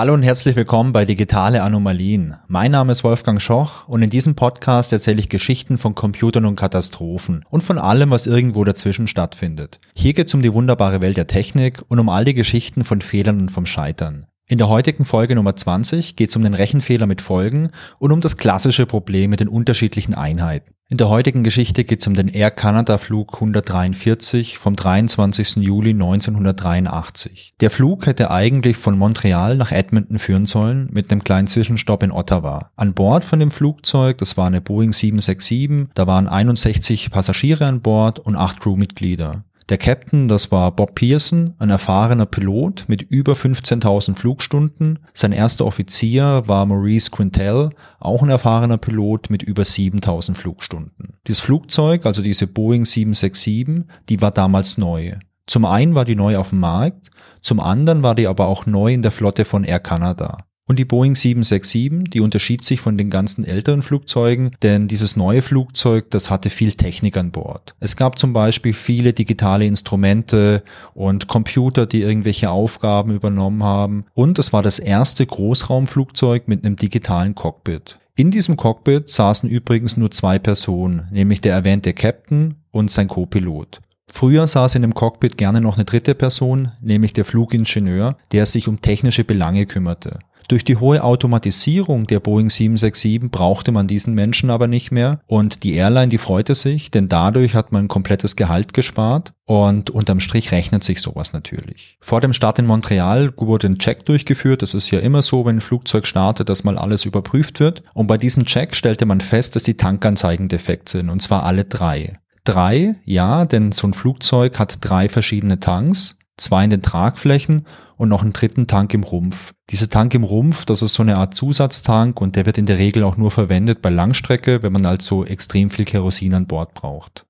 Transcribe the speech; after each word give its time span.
Hallo 0.00 0.14
und 0.14 0.22
herzlich 0.22 0.56
willkommen 0.56 0.92
bei 0.92 1.04
Digitale 1.04 1.62
Anomalien. 1.62 2.36
Mein 2.48 2.70
Name 2.70 2.90
ist 2.90 3.04
Wolfgang 3.04 3.38
Schoch 3.38 3.86
und 3.86 4.00
in 4.00 4.08
diesem 4.08 4.34
Podcast 4.34 4.94
erzähle 4.94 5.20
ich 5.20 5.28
Geschichten 5.28 5.76
von 5.76 5.94
Computern 5.94 6.46
und 6.46 6.56
Katastrophen 6.56 7.44
und 7.50 7.62
von 7.62 7.76
allem, 7.76 8.08
was 8.08 8.24
irgendwo 8.24 8.64
dazwischen 8.64 9.08
stattfindet. 9.08 9.78
Hier 9.94 10.14
geht 10.14 10.28
es 10.28 10.32
um 10.32 10.40
die 10.40 10.54
wunderbare 10.54 11.02
Welt 11.02 11.18
der 11.18 11.26
Technik 11.26 11.82
und 11.88 11.98
um 11.98 12.08
all 12.08 12.24
die 12.24 12.32
Geschichten 12.32 12.82
von 12.82 13.02
Fehlern 13.02 13.42
und 13.42 13.50
vom 13.50 13.66
Scheitern. 13.66 14.24
In 14.50 14.58
der 14.58 14.68
heutigen 14.68 15.04
Folge 15.04 15.36
Nummer 15.36 15.54
20 15.54 16.16
geht 16.16 16.30
es 16.30 16.34
um 16.34 16.42
den 16.42 16.54
Rechenfehler 16.54 17.06
mit 17.06 17.20
Folgen 17.20 17.70
und 18.00 18.10
um 18.10 18.20
das 18.20 18.36
klassische 18.36 18.84
Problem 18.84 19.30
mit 19.30 19.38
den 19.38 19.46
unterschiedlichen 19.46 20.12
Einheiten. 20.12 20.74
In 20.88 20.96
der 20.96 21.08
heutigen 21.08 21.44
Geschichte 21.44 21.84
geht 21.84 22.00
es 22.00 22.08
um 22.08 22.14
den 22.14 22.26
Air 22.26 22.50
Canada 22.50 22.98
Flug 22.98 23.34
143 23.34 24.58
vom 24.58 24.74
23. 24.74 25.58
Juli 25.58 25.90
1983. 25.90 27.54
Der 27.60 27.70
Flug 27.70 28.06
hätte 28.06 28.32
eigentlich 28.32 28.76
von 28.76 28.98
Montreal 28.98 29.56
nach 29.56 29.70
Edmonton 29.70 30.18
führen 30.18 30.46
sollen 30.46 30.88
mit 30.90 31.12
einem 31.12 31.22
kleinen 31.22 31.46
Zwischenstopp 31.46 32.02
in 32.02 32.10
Ottawa. 32.10 32.72
An 32.74 32.92
Bord 32.92 33.22
von 33.22 33.38
dem 33.38 33.52
Flugzeug, 33.52 34.18
das 34.18 34.36
war 34.36 34.48
eine 34.48 34.60
Boeing 34.60 34.92
767, 34.92 35.94
da 35.94 36.08
waren 36.08 36.26
61 36.26 37.12
Passagiere 37.12 37.66
an 37.66 37.82
Bord 37.82 38.18
und 38.18 38.34
8 38.34 38.58
Crewmitglieder. 38.58 39.44
Der 39.70 39.78
Captain, 39.78 40.26
das 40.26 40.50
war 40.50 40.72
Bob 40.72 40.96
Pearson, 40.96 41.54
ein 41.58 41.70
erfahrener 41.70 42.26
Pilot 42.26 42.86
mit 42.88 43.02
über 43.02 43.34
15.000 43.34 44.16
Flugstunden. 44.16 44.98
Sein 45.14 45.30
erster 45.30 45.64
Offizier 45.64 46.42
war 46.46 46.66
Maurice 46.66 47.12
Quintel, 47.12 47.70
auch 48.00 48.24
ein 48.24 48.30
erfahrener 48.30 48.78
Pilot 48.78 49.30
mit 49.30 49.44
über 49.44 49.62
7.000 49.62 50.34
Flugstunden. 50.34 51.14
Dieses 51.28 51.40
Flugzeug, 51.40 52.04
also 52.04 52.20
diese 52.20 52.48
Boeing 52.48 52.84
767, 52.84 53.84
die 54.08 54.20
war 54.20 54.32
damals 54.32 54.76
neu. 54.76 55.12
Zum 55.46 55.64
einen 55.64 55.94
war 55.94 56.04
die 56.04 56.16
neu 56.16 56.36
auf 56.36 56.48
dem 56.48 56.58
Markt, 56.58 57.10
zum 57.40 57.60
anderen 57.60 58.02
war 58.02 58.16
die 58.16 58.26
aber 58.26 58.48
auch 58.48 58.66
neu 58.66 58.92
in 58.92 59.02
der 59.02 59.12
Flotte 59.12 59.44
von 59.44 59.62
Air 59.62 59.80
Canada. 59.80 60.46
Und 60.70 60.78
die 60.78 60.84
Boeing 60.84 61.16
767, 61.16 62.10
die 62.10 62.20
unterschied 62.20 62.62
sich 62.62 62.80
von 62.80 62.96
den 62.96 63.10
ganzen 63.10 63.44
älteren 63.44 63.82
Flugzeugen, 63.82 64.52
denn 64.62 64.86
dieses 64.86 65.16
neue 65.16 65.42
Flugzeug, 65.42 66.12
das 66.12 66.30
hatte 66.30 66.48
viel 66.48 66.74
Technik 66.74 67.16
an 67.16 67.32
Bord. 67.32 67.74
Es 67.80 67.96
gab 67.96 68.20
zum 68.20 68.32
Beispiel 68.32 68.72
viele 68.72 69.12
digitale 69.12 69.66
Instrumente 69.66 70.62
und 70.94 71.26
Computer, 71.26 71.86
die 71.86 72.02
irgendwelche 72.02 72.50
Aufgaben 72.50 73.12
übernommen 73.12 73.64
haben. 73.64 74.04
Und 74.14 74.38
es 74.38 74.52
war 74.52 74.62
das 74.62 74.78
erste 74.78 75.26
Großraumflugzeug 75.26 76.46
mit 76.46 76.64
einem 76.64 76.76
digitalen 76.76 77.34
Cockpit. 77.34 77.98
In 78.14 78.30
diesem 78.30 78.56
Cockpit 78.56 79.08
saßen 79.08 79.50
übrigens 79.50 79.96
nur 79.96 80.12
zwei 80.12 80.38
Personen, 80.38 81.08
nämlich 81.10 81.40
der 81.40 81.52
erwähnte 81.52 81.94
Captain 81.94 82.54
und 82.70 82.92
sein 82.92 83.08
Co-Pilot. 83.08 83.80
Früher 84.12 84.46
saß 84.46 84.74
in 84.74 84.82
dem 84.82 84.94
Cockpit 84.94 85.36
gerne 85.36 85.60
noch 85.60 85.76
eine 85.76 85.84
dritte 85.84 86.14
Person, 86.14 86.72
nämlich 86.80 87.12
der 87.12 87.24
Flugingenieur, 87.24 88.16
der 88.32 88.46
sich 88.46 88.68
um 88.68 88.80
technische 88.80 89.24
Belange 89.24 89.66
kümmerte. 89.66 90.18
Durch 90.50 90.64
die 90.64 90.78
hohe 90.78 91.04
Automatisierung 91.04 92.08
der 92.08 92.18
Boeing 92.18 92.50
767 92.50 93.30
brauchte 93.30 93.70
man 93.70 93.86
diesen 93.86 94.14
Menschen 94.14 94.50
aber 94.50 94.66
nicht 94.66 94.90
mehr 94.90 95.20
und 95.28 95.62
die 95.62 95.74
Airline, 95.74 96.08
die 96.08 96.18
freute 96.18 96.56
sich, 96.56 96.90
denn 96.90 97.06
dadurch 97.06 97.54
hat 97.54 97.70
man 97.70 97.84
ein 97.84 97.88
komplettes 97.88 98.34
Gehalt 98.34 98.74
gespart 98.74 99.32
und 99.46 99.90
unterm 99.90 100.18
Strich 100.18 100.50
rechnet 100.50 100.82
sich 100.82 101.02
sowas 101.02 101.32
natürlich. 101.32 101.98
Vor 102.00 102.20
dem 102.20 102.32
Start 102.32 102.58
in 102.58 102.66
Montreal 102.66 103.32
wurde 103.36 103.68
ein 103.68 103.78
Check 103.78 104.04
durchgeführt. 104.06 104.62
Das 104.62 104.74
ist 104.74 104.90
ja 104.90 104.98
immer 104.98 105.22
so, 105.22 105.46
wenn 105.46 105.58
ein 105.58 105.60
Flugzeug 105.60 106.04
startet, 106.04 106.48
dass 106.48 106.64
mal 106.64 106.78
alles 106.78 107.04
überprüft 107.04 107.60
wird. 107.60 107.84
Und 107.94 108.08
bei 108.08 108.18
diesem 108.18 108.44
Check 108.44 108.74
stellte 108.74 109.06
man 109.06 109.20
fest, 109.20 109.54
dass 109.54 109.62
die 109.62 109.76
Tankanzeigen 109.76 110.48
defekt 110.48 110.88
sind 110.88 111.10
und 111.10 111.22
zwar 111.22 111.44
alle 111.44 111.64
drei. 111.64 112.18
Drei, 112.42 112.96
ja, 113.04 113.44
denn 113.44 113.70
so 113.70 113.86
ein 113.86 113.94
Flugzeug 113.94 114.58
hat 114.58 114.78
drei 114.80 115.08
verschiedene 115.08 115.60
Tanks 115.60 116.16
zwei 116.40 116.64
in 116.64 116.70
den 116.70 116.82
Tragflächen 116.82 117.66
und 118.00 118.08
noch 118.08 118.22
einen 118.22 118.32
dritten 118.32 118.66
Tank 118.66 118.94
im 118.94 119.02
Rumpf. 119.02 119.52
Dieser 119.68 119.90
Tank 119.90 120.14
im 120.14 120.24
Rumpf, 120.24 120.64
das 120.64 120.80
ist 120.80 120.94
so 120.94 121.02
eine 121.02 121.18
Art 121.18 121.34
Zusatztank 121.34 122.18
und 122.18 122.34
der 122.34 122.46
wird 122.46 122.56
in 122.56 122.64
der 122.64 122.78
Regel 122.78 123.04
auch 123.04 123.18
nur 123.18 123.30
verwendet 123.30 123.82
bei 123.82 123.90
Langstrecke, 123.90 124.62
wenn 124.62 124.72
man 124.72 124.86
also 124.86 125.26
extrem 125.26 125.68
viel 125.68 125.84
Kerosin 125.84 126.32
an 126.32 126.46
Bord 126.46 126.72
braucht. 126.72 127.26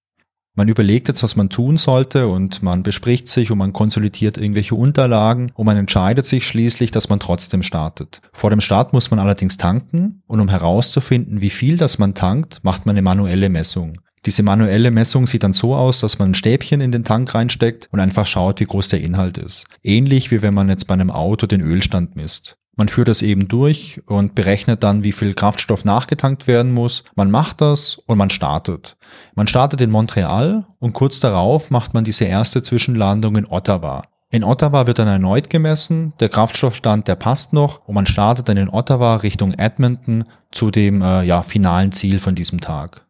Man 0.54 0.68
überlegt 0.68 1.08
jetzt, 1.08 1.24
was 1.24 1.34
man 1.34 1.48
tun 1.48 1.76
sollte 1.76 2.28
und 2.28 2.62
man 2.62 2.84
bespricht 2.84 3.26
sich 3.26 3.50
und 3.50 3.58
man 3.58 3.72
konsolidiert 3.72 4.38
irgendwelche 4.38 4.76
Unterlagen 4.76 5.50
und 5.54 5.66
man 5.66 5.76
entscheidet 5.76 6.24
sich 6.24 6.46
schließlich, 6.46 6.92
dass 6.92 7.08
man 7.08 7.18
trotzdem 7.18 7.64
startet. 7.64 8.20
Vor 8.32 8.50
dem 8.50 8.60
Start 8.60 8.92
muss 8.92 9.10
man 9.10 9.18
allerdings 9.18 9.56
tanken 9.56 10.22
und 10.28 10.38
um 10.38 10.48
herauszufinden, 10.48 11.40
wie 11.40 11.50
viel 11.50 11.78
das 11.78 11.98
man 11.98 12.14
tankt, 12.14 12.62
macht 12.62 12.86
man 12.86 12.94
eine 12.94 13.02
manuelle 13.02 13.48
Messung. 13.48 14.00
Diese 14.26 14.42
manuelle 14.42 14.90
Messung 14.90 15.26
sieht 15.26 15.42
dann 15.42 15.54
so 15.54 15.74
aus, 15.74 16.00
dass 16.00 16.18
man 16.18 16.32
ein 16.32 16.34
Stäbchen 16.34 16.82
in 16.82 16.92
den 16.92 17.04
Tank 17.04 17.34
reinsteckt 17.34 17.88
und 17.90 18.00
einfach 18.00 18.26
schaut, 18.26 18.60
wie 18.60 18.66
groß 18.66 18.88
der 18.88 19.00
Inhalt 19.00 19.38
ist. 19.38 19.66
Ähnlich 19.82 20.30
wie 20.30 20.42
wenn 20.42 20.52
man 20.52 20.68
jetzt 20.68 20.86
bei 20.86 20.94
einem 20.94 21.10
Auto 21.10 21.46
den 21.46 21.62
Ölstand 21.62 22.16
misst. 22.16 22.56
Man 22.76 22.88
führt 22.88 23.08
das 23.08 23.22
eben 23.22 23.48
durch 23.48 24.00
und 24.06 24.34
berechnet 24.34 24.82
dann, 24.82 25.04
wie 25.04 25.12
viel 25.12 25.34
Kraftstoff 25.34 25.84
nachgetankt 25.84 26.46
werden 26.46 26.72
muss. 26.72 27.04
Man 27.14 27.30
macht 27.30 27.60
das 27.60 28.00
und 28.06 28.18
man 28.18 28.30
startet. 28.30 28.96
Man 29.34 29.46
startet 29.46 29.80
in 29.80 29.90
Montreal 29.90 30.66
und 30.78 30.92
kurz 30.92 31.20
darauf 31.20 31.70
macht 31.70 31.94
man 31.94 32.04
diese 32.04 32.24
erste 32.24 32.62
Zwischenlandung 32.62 33.36
in 33.36 33.46
Ottawa. 33.46 34.04
In 34.30 34.44
Ottawa 34.44 34.86
wird 34.86 34.98
dann 34.98 35.08
erneut 35.08 35.50
gemessen, 35.50 36.12
der 36.20 36.28
Kraftstoffstand, 36.28 37.08
der 37.08 37.16
passt 37.16 37.52
noch 37.52 37.86
und 37.88 37.96
man 37.96 38.06
startet 38.06 38.48
dann 38.48 38.56
in 38.56 38.68
Ottawa 38.68 39.16
Richtung 39.16 39.52
Edmonton 39.54 40.24
zu 40.52 40.70
dem 40.70 41.02
äh, 41.02 41.24
ja, 41.24 41.42
finalen 41.42 41.90
Ziel 41.90 42.20
von 42.20 42.34
diesem 42.34 42.60
Tag. 42.60 43.06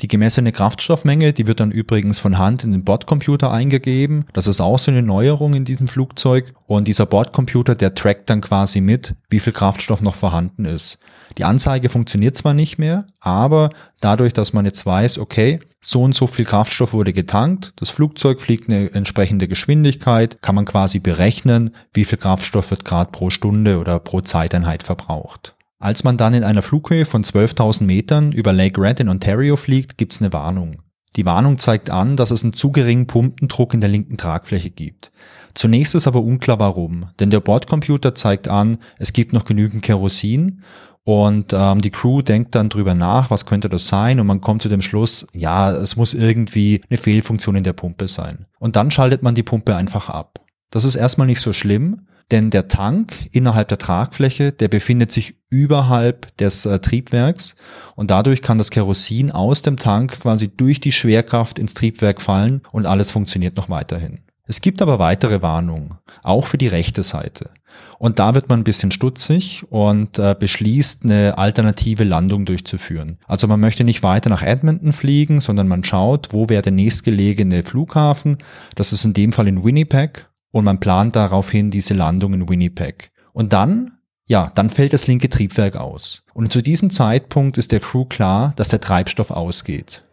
Die 0.00 0.08
gemessene 0.08 0.50
Kraftstoffmenge, 0.50 1.32
die 1.32 1.46
wird 1.46 1.60
dann 1.60 1.70
übrigens 1.70 2.18
von 2.18 2.36
Hand 2.36 2.64
in 2.64 2.72
den 2.72 2.82
Bordcomputer 2.82 3.52
eingegeben. 3.52 4.26
Das 4.32 4.48
ist 4.48 4.60
auch 4.60 4.78
so 4.78 4.90
eine 4.90 5.02
Neuerung 5.02 5.54
in 5.54 5.64
diesem 5.64 5.86
Flugzeug. 5.86 6.52
Und 6.66 6.88
dieser 6.88 7.06
Bordcomputer, 7.06 7.76
der 7.76 7.94
trackt 7.94 8.28
dann 8.28 8.40
quasi 8.40 8.80
mit, 8.80 9.14
wie 9.30 9.38
viel 9.38 9.52
Kraftstoff 9.52 10.02
noch 10.02 10.16
vorhanden 10.16 10.64
ist. 10.64 10.98
Die 11.38 11.44
Anzeige 11.44 11.90
funktioniert 11.90 12.36
zwar 12.36 12.54
nicht 12.54 12.76
mehr, 12.76 13.06
aber 13.20 13.70
dadurch, 14.00 14.32
dass 14.32 14.52
man 14.52 14.64
jetzt 14.64 14.84
weiß, 14.84 15.18
okay, 15.18 15.60
so 15.80 16.02
und 16.02 16.14
so 16.14 16.26
viel 16.26 16.44
Kraftstoff 16.44 16.92
wurde 16.92 17.12
getankt, 17.12 17.72
das 17.76 17.90
Flugzeug 17.90 18.40
fliegt 18.40 18.68
eine 18.68 18.92
entsprechende 18.92 19.48
Geschwindigkeit, 19.48 20.42
kann 20.42 20.54
man 20.54 20.64
quasi 20.64 20.98
berechnen, 20.98 21.70
wie 21.92 22.04
viel 22.04 22.18
Kraftstoff 22.18 22.70
wird 22.70 22.84
gerade 22.84 23.10
pro 23.10 23.30
Stunde 23.30 23.78
oder 23.78 23.98
pro 24.00 24.22
Zeiteinheit 24.22 24.82
verbraucht. 24.82 25.53
Als 25.84 26.02
man 26.02 26.16
dann 26.16 26.32
in 26.32 26.44
einer 26.44 26.62
Flughöhe 26.62 27.04
von 27.04 27.22
12.000 27.22 27.84
Metern 27.84 28.32
über 28.32 28.54
Lake 28.54 28.80
Red 28.80 29.00
in 29.00 29.10
Ontario 29.10 29.54
fliegt, 29.54 29.98
gibt's 29.98 30.22
eine 30.22 30.32
Warnung. 30.32 30.80
Die 31.16 31.26
Warnung 31.26 31.58
zeigt 31.58 31.90
an, 31.90 32.16
dass 32.16 32.30
es 32.30 32.42
einen 32.42 32.54
zu 32.54 32.72
geringen 32.72 33.06
Pumpendruck 33.06 33.74
in 33.74 33.82
der 33.82 33.90
linken 33.90 34.16
Tragfläche 34.16 34.70
gibt. 34.70 35.12
Zunächst 35.52 35.94
ist 35.94 36.06
aber 36.06 36.22
unklar 36.22 36.58
warum, 36.58 37.10
denn 37.20 37.28
der 37.28 37.40
Bordcomputer 37.40 38.14
zeigt 38.14 38.48
an, 38.48 38.78
es 38.98 39.12
gibt 39.12 39.34
noch 39.34 39.44
genügend 39.44 39.82
Kerosin 39.82 40.62
und 41.02 41.52
ähm, 41.52 41.82
die 41.82 41.90
Crew 41.90 42.22
denkt 42.22 42.54
dann 42.54 42.70
drüber 42.70 42.94
nach, 42.94 43.30
was 43.30 43.44
könnte 43.44 43.68
das 43.68 43.86
sein 43.86 44.20
und 44.20 44.26
man 44.26 44.40
kommt 44.40 44.62
zu 44.62 44.70
dem 44.70 44.80
Schluss, 44.80 45.26
ja, 45.34 45.70
es 45.70 45.96
muss 45.96 46.14
irgendwie 46.14 46.80
eine 46.88 46.96
Fehlfunktion 46.96 47.56
in 47.56 47.62
der 47.62 47.74
Pumpe 47.74 48.08
sein. 48.08 48.46
Und 48.58 48.76
dann 48.76 48.90
schaltet 48.90 49.22
man 49.22 49.34
die 49.34 49.42
Pumpe 49.42 49.76
einfach 49.76 50.08
ab. 50.08 50.40
Das 50.70 50.86
ist 50.86 50.94
erstmal 50.96 51.26
nicht 51.26 51.40
so 51.40 51.52
schlimm, 51.52 52.06
denn 52.30 52.50
der 52.50 52.68
Tank 52.68 53.12
innerhalb 53.32 53.68
der 53.68 53.78
Tragfläche, 53.78 54.52
der 54.52 54.68
befindet 54.68 55.12
sich 55.12 55.36
überhalb 55.50 56.36
des 56.38 56.66
äh, 56.66 56.78
Triebwerks 56.78 57.56
und 57.94 58.10
dadurch 58.10 58.42
kann 58.42 58.58
das 58.58 58.70
Kerosin 58.70 59.30
aus 59.30 59.62
dem 59.62 59.76
Tank 59.76 60.20
quasi 60.20 60.48
durch 60.48 60.80
die 60.80 60.92
Schwerkraft 60.92 61.58
ins 61.58 61.74
Triebwerk 61.74 62.20
fallen 62.20 62.62
und 62.72 62.86
alles 62.86 63.10
funktioniert 63.10 63.56
noch 63.56 63.68
weiterhin. 63.68 64.20
Es 64.46 64.60
gibt 64.60 64.82
aber 64.82 64.98
weitere 64.98 65.40
Warnungen, 65.40 65.94
auch 66.22 66.46
für 66.46 66.58
die 66.58 66.68
rechte 66.68 67.02
Seite. 67.02 67.50
Und 67.98 68.18
da 68.18 68.34
wird 68.34 68.48
man 68.48 68.60
ein 68.60 68.64
bisschen 68.64 68.90
stutzig 68.90 69.64
und 69.70 70.18
äh, 70.18 70.36
beschließt, 70.38 71.04
eine 71.04 71.38
alternative 71.38 72.04
Landung 72.04 72.44
durchzuführen. 72.44 73.18
Also 73.26 73.48
man 73.48 73.60
möchte 73.60 73.84
nicht 73.84 74.02
weiter 74.02 74.28
nach 74.28 74.42
Edmonton 74.42 74.92
fliegen, 74.92 75.40
sondern 75.40 75.66
man 75.66 75.84
schaut, 75.84 76.28
wo 76.32 76.48
wäre 76.48 76.62
der 76.62 76.72
nächstgelegene 76.72 77.62
Flughafen. 77.62 78.38
Das 78.74 78.92
ist 78.92 79.04
in 79.04 79.14
dem 79.14 79.32
Fall 79.32 79.48
in 79.48 79.64
Winnipeg 79.64 80.28
und 80.54 80.64
man 80.64 80.78
plant 80.78 81.16
daraufhin 81.16 81.72
diese 81.72 81.94
Landung 81.94 82.32
in 82.32 82.48
Winnipeg. 82.48 83.10
Und 83.32 83.52
dann, 83.52 83.98
ja, 84.26 84.52
dann 84.54 84.70
fällt 84.70 84.92
das 84.92 85.08
linke 85.08 85.28
Triebwerk 85.28 85.74
aus. 85.74 86.22
Und 86.32 86.52
zu 86.52 86.62
diesem 86.62 86.90
Zeitpunkt 86.90 87.58
ist 87.58 87.72
der 87.72 87.80
Crew 87.80 88.04
klar, 88.04 88.52
dass 88.54 88.68
der 88.68 88.80
Treibstoff 88.80 89.32
ausgeht. 89.32 90.04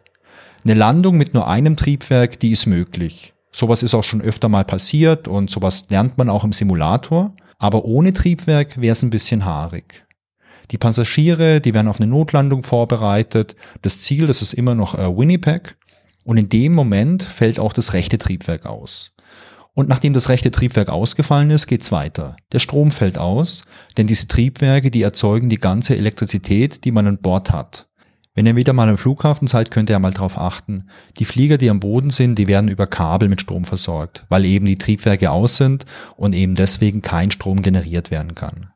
Eine 0.64 0.74
Landung 0.74 1.16
mit 1.16 1.32
nur 1.32 1.46
einem 1.46 1.76
Triebwerk, 1.76 2.40
die 2.40 2.50
ist 2.50 2.66
möglich. 2.66 3.34
Sowas 3.52 3.84
ist 3.84 3.94
auch 3.94 4.02
schon 4.02 4.20
öfter 4.20 4.48
mal 4.48 4.64
passiert 4.64 5.28
und 5.28 5.48
sowas 5.48 5.86
lernt 5.90 6.18
man 6.18 6.28
auch 6.28 6.42
im 6.42 6.52
Simulator. 6.52 7.36
Aber 7.58 7.84
ohne 7.84 8.12
Triebwerk 8.12 8.80
wäre 8.80 8.92
es 8.92 9.02
ein 9.04 9.10
bisschen 9.10 9.44
haarig. 9.44 10.04
Die 10.72 10.78
Passagiere, 10.78 11.60
die 11.60 11.72
werden 11.72 11.86
auf 11.86 12.00
eine 12.00 12.10
Notlandung 12.10 12.64
vorbereitet. 12.64 13.54
Das 13.82 14.00
Ziel, 14.00 14.26
das 14.26 14.42
ist 14.42 14.54
immer 14.54 14.74
noch 14.74 14.98
äh, 14.98 15.16
Winnipeg. 15.16 15.76
Und 16.24 16.36
in 16.36 16.48
dem 16.48 16.74
Moment 16.74 17.22
fällt 17.22 17.60
auch 17.60 17.72
das 17.72 17.92
rechte 17.92 18.18
Triebwerk 18.18 18.66
aus. 18.66 19.12
Und 19.74 19.88
nachdem 19.88 20.12
das 20.12 20.28
rechte 20.28 20.50
Triebwerk 20.50 20.90
ausgefallen 20.90 21.50
ist, 21.50 21.66
geht's 21.66 21.92
weiter. 21.92 22.36
Der 22.52 22.58
Strom 22.58 22.90
fällt 22.90 23.16
aus, 23.16 23.64
denn 23.96 24.06
diese 24.06 24.28
Triebwerke, 24.28 24.90
die 24.90 25.02
erzeugen 25.02 25.48
die 25.48 25.58
ganze 25.58 25.96
Elektrizität, 25.96 26.84
die 26.84 26.92
man 26.92 27.06
an 27.06 27.18
Bord 27.18 27.50
hat. 27.50 27.88
Wenn 28.34 28.46
ihr 28.46 28.56
wieder 28.56 28.72
mal 28.72 28.88
am 28.88 28.96
Flughafen 28.96 29.46
seid, 29.46 29.70
könnt 29.70 29.90
ihr 29.90 29.98
mal 29.98 30.12
drauf 30.12 30.38
achten. 30.38 30.88
Die 31.18 31.26
Flieger, 31.26 31.58
die 31.58 31.68
am 31.68 31.80
Boden 31.80 32.08
sind, 32.08 32.38
die 32.38 32.48
werden 32.48 32.68
über 32.68 32.86
Kabel 32.86 33.28
mit 33.28 33.42
Strom 33.42 33.64
versorgt, 33.64 34.24
weil 34.30 34.46
eben 34.46 34.64
die 34.64 34.78
Triebwerke 34.78 35.30
aus 35.30 35.58
sind 35.58 35.84
und 36.16 36.34
eben 36.34 36.54
deswegen 36.54 37.02
kein 37.02 37.30
Strom 37.30 37.60
generiert 37.60 38.10
werden 38.10 38.34
kann. 38.34 38.70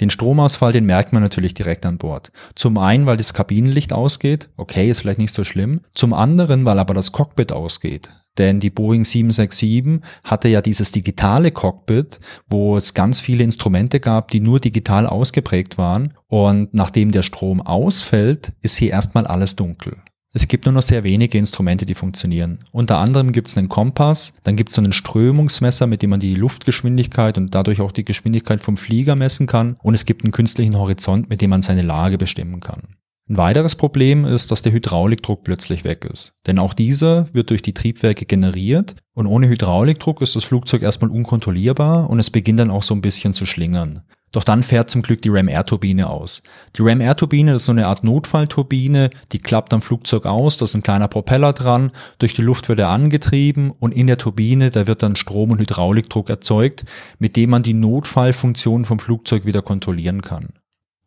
Den 0.00 0.10
Stromausfall, 0.10 0.72
den 0.72 0.84
merkt 0.84 1.12
man 1.12 1.22
natürlich 1.22 1.54
direkt 1.54 1.86
an 1.86 1.98
Bord. 1.98 2.32
Zum 2.54 2.76
einen, 2.78 3.06
weil 3.06 3.16
das 3.16 3.34
Kabinenlicht 3.34 3.92
ausgeht, 3.92 4.50
okay, 4.56 4.90
ist 4.90 5.00
vielleicht 5.00 5.18
nicht 5.18 5.34
so 5.34 5.44
schlimm. 5.44 5.82
Zum 5.94 6.12
anderen, 6.12 6.64
weil 6.64 6.78
aber 6.78 6.94
das 6.94 7.12
Cockpit 7.12 7.52
ausgeht. 7.52 8.10
Denn 8.38 8.60
die 8.60 8.70
Boeing 8.70 9.04
767 9.04 10.00
hatte 10.24 10.48
ja 10.48 10.62
dieses 10.62 10.92
digitale 10.92 11.50
Cockpit, 11.50 12.20
wo 12.48 12.76
es 12.76 12.94
ganz 12.94 13.20
viele 13.20 13.44
Instrumente 13.44 14.00
gab, 14.00 14.30
die 14.30 14.40
nur 14.40 14.58
digital 14.58 15.06
ausgeprägt 15.06 15.76
waren. 15.76 16.14
Und 16.28 16.72
nachdem 16.72 17.10
der 17.10 17.22
Strom 17.22 17.60
ausfällt, 17.60 18.52
ist 18.62 18.76
hier 18.76 18.90
erstmal 18.90 19.26
alles 19.26 19.56
dunkel. 19.56 19.96
Es 20.34 20.48
gibt 20.48 20.64
nur 20.64 20.72
noch 20.72 20.82
sehr 20.82 21.04
wenige 21.04 21.36
Instrumente, 21.36 21.84
die 21.84 21.94
funktionieren. 21.94 22.60
Unter 22.72 22.96
anderem 22.98 23.32
gibt 23.32 23.48
es 23.48 23.58
einen 23.58 23.68
Kompass, 23.68 24.32
dann 24.44 24.56
gibt 24.56 24.70
es 24.70 24.76
so 24.76 24.80
einen 24.80 24.94
Strömungsmesser, 24.94 25.86
mit 25.86 26.00
dem 26.00 26.08
man 26.08 26.20
die 26.20 26.34
Luftgeschwindigkeit 26.34 27.36
und 27.36 27.54
dadurch 27.54 27.82
auch 27.82 27.92
die 27.92 28.04
Geschwindigkeit 28.04 28.62
vom 28.62 28.78
Flieger 28.78 29.14
messen 29.14 29.46
kann. 29.46 29.76
Und 29.82 29.92
es 29.92 30.06
gibt 30.06 30.24
einen 30.24 30.32
künstlichen 30.32 30.78
Horizont, 30.78 31.28
mit 31.28 31.42
dem 31.42 31.50
man 31.50 31.60
seine 31.60 31.82
Lage 31.82 32.16
bestimmen 32.16 32.60
kann. 32.60 32.96
Ein 33.32 33.38
weiteres 33.38 33.76
Problem 33.76 34.26
ist, 34.26 34.50
dass 34.50 34.60
der 34.60 34.72
Hydraulikdruck 34.72 35.42
plötzlich 35.42 35.84
weg 35.84 36.04
ist. 36.04 36.34
Denn 36.46 36.58
auch 36.58 36.74
dieser 36.74 37.32
wird 37.32 37.48
durch 37.48 37.62
die 37.62 37.72
Triebwerke 37.72 38.26
generiert 38.26 38.94
und 39.14 39.26
ohne 39.26 39.48
Hydraulikdruck 39.48 40.20
ist 40.20 40.36
das 40.36 40.44
Flugzeug 40.44 40.82
erstmal 40.82 41.10
unkontrollierbar 41.10 42.10
und 42.10 42.20
es 42.20 42.28
beginnt 42.28 42.60
dann 42.60 42.70
auch 42.70 42.82
so 42.82 42.92
ein 42.92 43.00
bisschen 43.00 43.32
zu 43.32 43.46
schlingern. 43.46 44.02
Doch 44.32 44.44
dann 44.44 44.62
fährt 44.62 44.90
zum 44.90 45.00
Glück 45.00 45.22
die 45.22 45.30
Ram-Air-Turbine 45.30 46.10
aus. 46.10 46.42
Die 46.76 46.82
Ram-Air-Turbine 46.82 47.54
ist 47.54 47.64
so 47.64 47.72
eine 47.72 47.86
Art 47.86 48.04
Notfallturbine, 48.04 49.08
die 49.32 49.38
klappt 49.38 49.72
am 49.72 49.80
Flugzeug 49.80 50.26
aus, 50.26 50.58
da 50.58 50.66
ist 50.66 50.74
ein 50.74 50.82
kleiner 50.82 51.08
Propeller 51.08 51.54
dran, 51.54 51.90
durch 52.18 52.34
die 52.34 52.42
Luft 52.42 52.68
wird 52.68 52.80
er 52.80 52.90
angetrieben 52.90 53.70
und 53.70 53.94
in 53.94 54.08
der 54.08 54.18
Turbine, 54.18 54.70
da 54.70 54.86
wird 54.86 55.02
dann 55.02 55.16
Strom- 55.16 55.52
und 55.52 55.58
Hydraulikdruck 55.58 56.28
erzeugt, 56.28 56.84
mit 57.18 57.36
dem 57.36 57.48
man 57.48 57.62
die 57.62 57.72
Notfallfunktion 57.72 58.84
vom 58.84 58.98
Flugzeug 58.98 59.46
wieder 59.46 59.62
kontrollieren 59.62 60.20
kann. 60.20 60.50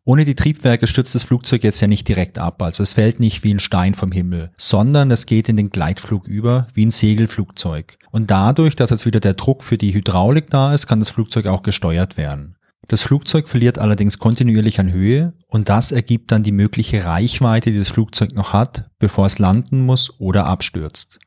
Ohne 0.08 0.24
die 0.24 0.36
Triebwerke 0.36 0.86
stürzt 0.86 1.16
das 1.16 1.24
Flugzeug 1.24 1.64
jetzt 1.64 1.80
ja 1.80 1.88
nicht 1.88 2.06
direkt 2.06 2.38
ab, 2.38 2.62
also 2.62 2.84
es 2.84 2.92
fällt 2.92 3.18
nicht 3.18 3.42
wie 3.42 3.52
ein 3.52 3.58
Stein 3.58 3.92
vom 3.92 4.12
Himmel, 4.12 4.52
sondern 4.56 5.10
es 5.10 5.26
geht 5.26 5.48
in 5.48 5.56
den 5.56 5.70
Gleitflug 5.70 6.28
über, 6.28 6.68
wie 6.74 6.86
ein 6.86 6.92
Segelflugzeug. 6.92 7.98
Und 8.12 8.30
dadurch, 8.30 8.76
dass 8.76 8.90
jetzt 8.90 9.04
wieder 9.04 9.18
der 9.18 9.34
Druck 9.34 9.64
für 9.64 9.76
die 9.76 9.92
Hydraulik 9.92 10.48
da 10.48 10.72
ist, 10.72 10.86
kann 10.86 11.00
das 11.00 11.10
Flugzeug 11.10 11.48
auch 11.48 11.64
gesteuert 11.64 12.16
werden. 12.16 12.54
Das 12.86 13.02
Flugzeug 13.02 13.48
verliert 13.48 13.80
allerdings 13.80 14.20
kontinuierlich 14.20 14.78
an 14.78 14.92
Höhe 14.92 15.32
und 15.48 15.68
das 15.68 15.90
ergibt 15.90 16.30
dann 16.30 16.44
die 16.44 16.52
mögliche 16.52 17.04
Reichweite, 17.04 17.72
die 17.72 17.78
das 17.78 17.88
Flugzeug 17.88 18.32
noch 18.32 18.52
hat, 18.52 18.88
bevor 19.00 19.26
es 19.26 19.40
landen 19.40 19.84
muss 19.84 20.12
oder 20.20 20.46
abstürzt. 20.46 21.18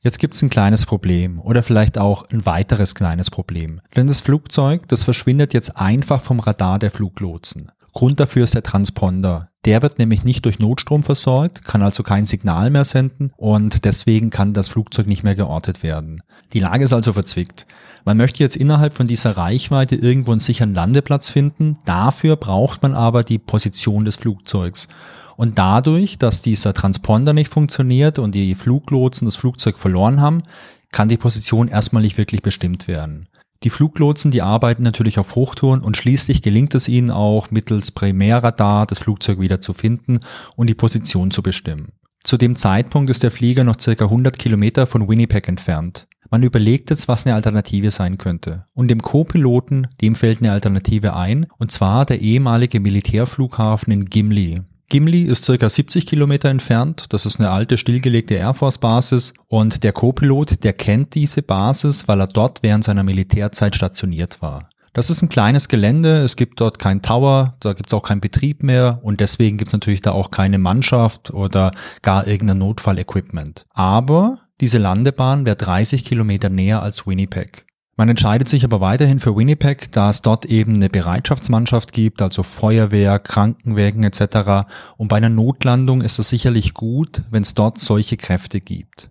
Jetzt 0.00 0.20
gibt 0.20 0.34
es 0.34 0.42
ein 0.42 0.50
kleines 0.50 0.86
Problem 0.86 1.40
oder 1.40 1.64
vielleicht 1.64 1.98
auch 1.98 2.22
ein 2.30 2.46
weiteres 2.46 2.94
kleines 2.94 3.30
Problem. 3.30 3.80
Denn 3.96 4.06
das 4.06 4.20
Flugzeug, 4.20 4.86
das 4.86 5.02
verschwindet 5.02 5.54
jetzt 5.54 5.76
einfach 5.76 6.22
vom 6.22 6.38
Radar 6.38 6.78
der 6.78 6.92
Fluglotsen. 6.92 7.72
Grund 7.92 8.20
dafür 8.20 8.44
ist 8.44 8.54
der 8.54 8.62
Transponder. 8.62 9.48
Der 9.64 9.82
wird 9.82 9.98
nämlich 9.98 10.24
nicht 10.24 10.44
durch 10.44 10.58
Notstrom 10.58 11.02
versorgt, 11.02 11.64
kann 11.64 11.82
also 11.82 12.02
kein 12.02 12.24
Signal 12.24 12.70
mehr 12.70 12.84
senden 12.84 13.32
und 13.36 13.84
deswegen 13.84 14.30
kann 14.30 14.54
das 14.54 14.68
Flugzeug 14.68 15.06
nicht 15.06 15.22
mehr 15.22 15.34
geortet 15.34 15.82
werden. 15.82 16.22
Die 16.52 16.60
Lage 16.60 16.84
ist 16.84 16.92
also 16.92 17.12
verzwickt. 17.12 17.66
Man 18.04 18.16
möchte 18.16 18.42
jetzt 18.42 18.56
innerhalb 18.56 18.94
von 18.94 19.06
dieser 19.06 19.36
Reichweite 19.36 19.94
irgendwo 19.94 20.32
einen 20.32 20.40
sicheren 20.40 20.74
Landeplatz 20.74 21.28
finden. 21.28 21.78
Dafür 21.84 22.36
braucht 22.36 22.82
man 22.82 22.94
aber 22.94 23.22
die 23.22 23.38
Position 23.38 24.04
des 24.04 24.16
Flugzeugs. 24.16 24.88
Und 25.36 25.58
dadurch, 25.58 26.18
dass 26.18 26.42
dieser 26.42 26.74
Transponder 26.74 27.32
nicht 27.32 27.52
funktioniert 27.52 28.18
und 28.18 28.34
die 28.34 28.54
Fluglotsen 28.54 29.26
das 29.26 29.36
Flugzeug 29.36 29.78
verloren 29.78 30.20
haben, 30.20 30.42
kann 30.90 31.08
die 31.08 31.16
Position 31.16 31.68
erstmal 31.68 32.02
nicht 32.02 32.18
wirklich 32.18 32.42
bestimmt 32.42 32.86
werden. 32.86 33.28
Die 33.64 33.70
Fluglotsen, 33.70 34.30
die 34.32 34.42
arbeiten 34.42 34.82
natürlich 34.82 35.18
auf 35.18 35.36
Hochtouren 35.36 35.82
und 35.82 35.96
schließlich 35.96 36.42
gelingt 36.42 36.74
es 36.74 36.88
ihnen 36.88 37.10
auch 37.10 37.50
mittels 37.50 37.92
Primärradar 37.92 38.86
das 38.86 38.98
Flugzeug 38.98 39.38
wieder 39.38 39.60
zu 39.60 39.72
finden 39.72 40.20
und 40.56 40.66
die 40.66 40.74
Position 40.74 41.30
zu 41.30 41.42
bestimmen. 41.42 41.92
Zu 42.24 42.36
dem 42.36 42.56
Zeitpunkt 42.56 43.10
ist 43.10 43.22
der 43.22 43.30
Flieger 43.30 43.64
noch 43.64 43.80
circa 43.80 44.04
100 44.04 44.38
Kilometer 44.38 44.86
von 44.86 45.08
Winnipeg 45.08 45.48
entfernt. 45.48 46.06
Man 46.30 46.42
überlegt 46.42 46.90
jetzt, 46.90 47.08
was 47.08 47.26
eine 47.26 47.34
Alternative 47.34 47.90
sein 47.90 48.16
könnte. 48.16 48.64
Und 48.74 48.88
dem 48.88 49.02
Co-Piloten, 49.02 49.88
dem 50.00 50.14
fällt 50.14 50.40
eine 50.40 50.52
Alternative 50.52 51.14
ein, 51.14 51.46
und 51.58 51.70
zwar 51.70 52.06
der 52.06 52.20
ehemalige 52.20 52.80
Militärflughafen 52.80 53.92
in 53.92 54.06
Gimli. 54.06 54.62
Gimli 54.92 55.22
ist 55.22 55.46
circa 55.46 55.70
70 55.70 56.04
Kilometer 56.04 56.50
entfernt. 56.50 57.06
Das 57.08 57.24
ist 57.24 57.40
eine 57.40 57.48
alte, 57.48 57.78
stillgelegte 57.78 58.34
Air 58.34 58.52
Force 58.52 58.76
Basis. 58.76 59.32
Und 59.48 59.84
der 59.84 59.92
Co-Pilot, 59.92 60.62
der 60.64 60.74
kennt 60.74 61.14
diese 61.14 61.40
Basis, 61.40 62.08
weil 62.08 62.20
er 62.20 62.26
dort 62.26 62.62
während 62.62 62.84
seiner 62.84 63.02
Militärzeit 63.02 63.74
stationiert 63.74 64.42
war. 64.42 64.68
Das 64.92 65.08
ist 65.08 65.22
ein 65.22 65.30
kleines 65.30 65.68
Gelände, 65.68 66.18
es 66.18 66.36
gibt 66.36 66.60
dort 66.60 66.78
keinen 66.78 67.00
Tower, 67.00 67.54
da 67.60 67.72
gibt 67.72 67.88
es 67.88 67.94
auch 67.94 68.02
keinen 68.02 68.20
Betrieb 68.20 68.62
mehr 68.62 69.00
und 69.02 69.20
deswegen 69.20 69.56
gibt 69.56 69.68
es 69.68 69.72
natürlich 69.72 70.02
da 70.02 70.12
auch 70.12 70.30
keine 70.30 70.58
Mannschaft 70.58 71.30
oder 71.30 71.72
gar 72.02 72.26
irgendein 72.26 72.58
Notfallequipment. 72.58 73.64
Aber 73.70 74.40
diese 74.60 74.76
Landebahn 74.76 75.46
wäre 75.46 75.56
30 75.56 76.04
Kilometer 76.04 76.50
näher 76.50 76.82
als 76.82 77.06
Winnipeg. 77.06 77.64
Man 77.96 78.08
entscheidet 78.08 78.48
sich 78.48 78.64
aber 78.64 78.80
weiterhin 78.80 79.20
für 79.20 79.36
Winnipeg, 79.36 79.92
da 79.92 80.08
es 80.08 80.22
dort 80.22 80.46
eben 80.46 80.76
eine 80.76 80.88
Bereitschaftsmannschaft 80.88 81.92
gibt, 81.92 82.22
also 82.22 82.42
Feuerwehr, 82.42 83.18
Krankenwägen 83.18 84.02
etc. 84.02 84.66
Und 84.96 85.08
bei 85.08 85.16
einer 85.16 85.28
Notlandung 85.28 86.00
ist 86.00 86.18
es 86.18 86.30
sicherlich 86.30 86.72
gut, 86.72 87.22
wenn 87.30 87.42
es 87.42 87.54
dort 87.54 87.78
solche 87.78 88.16
Kräfte 88.16 88.60
gibt. 88.60 89.10